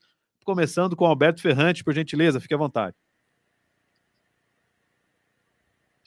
[0.51, 2.97] começando com Alberto Ferrante, por gentileza, fique à vontade.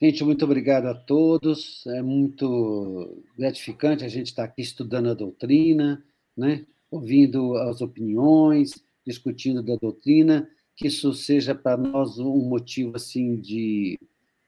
[0.02, 1.88] Gente, muito obrigado a todos.
[1.88, 6.04] É muito gratificante a gente estar aqui estudando a doutrina,
[6.36, 6.66] né?
[6.92, 8.74] ouvindo as opiniões,
[9.08, 13.98] discutindo da doutrina, que isso seja para nós um motivo assim de,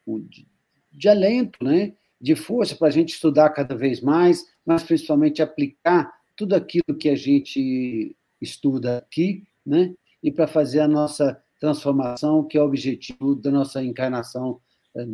[0.05, 0.45] de,
[0.91, 1.93] de alento, né?
[2.19, 7.07] de força para a gente estudar cada vez mais, mas principalmente aplicar tudo aquilo que
[7.07, 9.93] a gente estuda aqui, né?
[10.25, 14.59] e para fazer a nossa transformação, que é o objetivo da nossa encarnação
[14.95, 15.05] eh,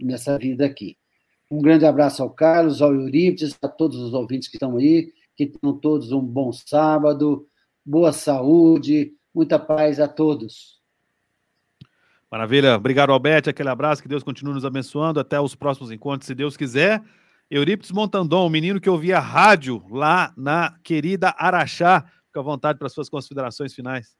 [0.00, 0.96] nessa vida aqui.
[1.48, 5.46] Um grande abraço ao Carlos, ao Eurípides, a todos os ouvintes que estão aí, que
[5.46, 7.46] tenham todos um bom sábado,
[7.84, 10.80] boa saúde, muita paz a todos.
[12.28, 12.74] Maravilha.
[12.74, 13.48] Obrigado, Alberto.
[13.48, 15.20] Aquele abraço, que Deus continue nos abençoando.
[15.20, 17.00] Até os próximos encontros, se Deus quiser.
[17.48, 22.04] Eurípides Montandon, o menino que ouvia rádio lá na querida Araxá.
[22.36, 24.14] Fica à vontade para suas considerações finais.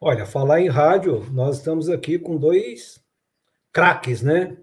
[0.00, 3.04] Olha, falar em rádio, nós estamos aqui com dois
[3.70, 4.56] craques, né?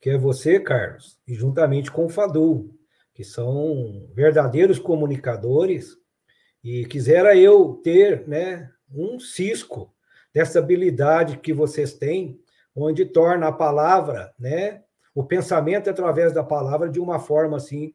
[0.00, 2.72] Que é você, Carlos, e juntamente com o Fadu,
[3.12, 5.96] que são verdadeiros comunicadores,
[6.62, 9.92] e quisera eu ter, né, um cisco
[10.32, 12.40] dessa habilidade que vocês têm,
[12.72, 17.92] onde torna a palavra, né, o pensamento através da palavra de uma forma assim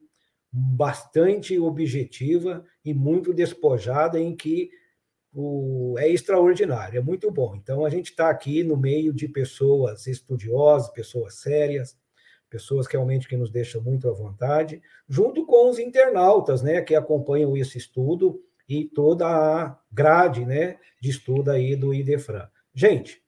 [0.60, 4.72] bastante objetiva e muito despojada, em que
[5.32, 7.56] o, é extraordinário, é muito bom.
[7.56, 11.96] Então, a gente está aqui no meio de pessoas estudiosas, pessoas sérias,
[12.50, 16.96] pessoas que realmente que nos deixam muito à vontade, junto com os internautas, né, que
[16.96, 22.50] acompanham esse estudo e toda a grade, né, de estudo aí do IDEFRAN.
[22.74, 23.22] Gente,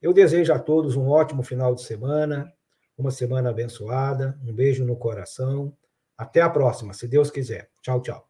[0.00, 2.50] eu desejo a todos um ótimo final de semana,
[2.96, 5.76] uma semana abençoada, um beijo no coração.
[6.20, 7.70] Até a próxima, se Deus quiser.
[7.80, 8.28] Tchau, tchau.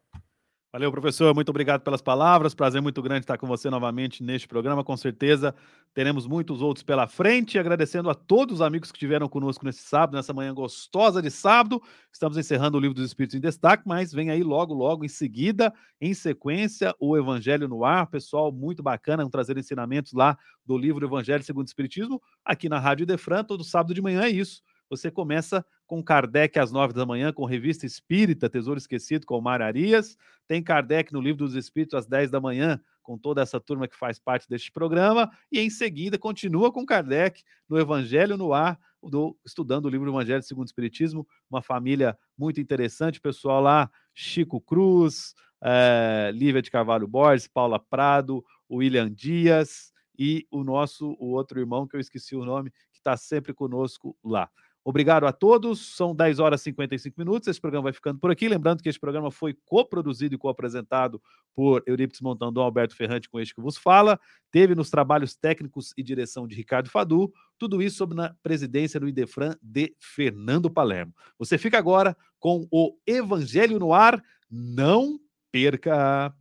[0.71, 1.35] Valeu, professor.
[1.35, 2.55] Muito obrigado pelas palavras.
[2.55, 4.81] Prazer muito grande estar com você novamente neste programa.
[4.81, 5.53] Com certeza
[5.93, 7.59] teremos muitos outros pela frente.
[7.59, 11.83] Agradecendo a todos os amigos que estiveram conosco nesse sábado, nessa manhã gostosa de sábado.
[12.09, 15.73] Estamos encerrando o livro dos Espíritos em Destaque, mas vem aí logo, logo em seguida,
[15.99, 18.07] em sequência, o Evangelho no Ar.
[18.07, 23.05] Pessoal, muito bacana, trazer ensinamentos lá do livro Evangelho segundo o Espiritismo, aqui na Rádio
[23.05, 24.63] Defran, todo sábado de manhã é isso.
[24.91, 29.61] Você começa com Kardec às nove da manhã, com Revista Espírita, Tesouro Esquecido, com Mar
[29.61, 30.17] Arias.
[30.47, 33.97] Tem Kardec no Livro dos Espíritos às dez da manhã, com toda essa turma que
[33.97, 35.29] faz parte deste programa.
[35.51, 40.41] E em seguida continua com Kardec no Evangelho no Ar, do, estudando o livro Evangelho
[40.41, 41.27] segundo o Espiritismo.
[41.49, 48.41] Uma família muito interessante, pessoal lá, Chico Cruz, é, Lívia de Carvalho Borges, Paula Prado,
[48.71, 53.17] William Dias e o nosso, o outro irmão, que eu esqueci o nome, que está
[53.17, 54.49] sempre conosco lá.
[54.83, 55.95] Obrigado a todos.
[55.95, 57.47] São 10 horas e 55 minutos.
[57.47, 58.49] Esse programa vai ficando por aqui.
[58.49, 61.21] Lembrando que este programa foi coproduzido e co-apresentado
[61.53, 64.19] por Eurípides Montandon, Alberto Ferrante, com este que vos fala.
[64.49, 67.31] Teve nos trabalhos técnicos e direção de Ricardo Fadu.
[67.59, 71.13] Tudo isso sob a presidência do Idefran de Fernando Palermo.
[71.37, 74.21] Você fica agora com o Evangelho no Ar.
[74.49, 75.19] Não
[75.51, 76.33] perca!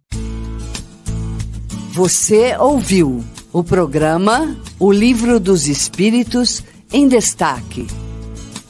[1.92, 3.22] Você ouviu
[3.52, 7.86] o programa O Livro dos Espíritos em Destaque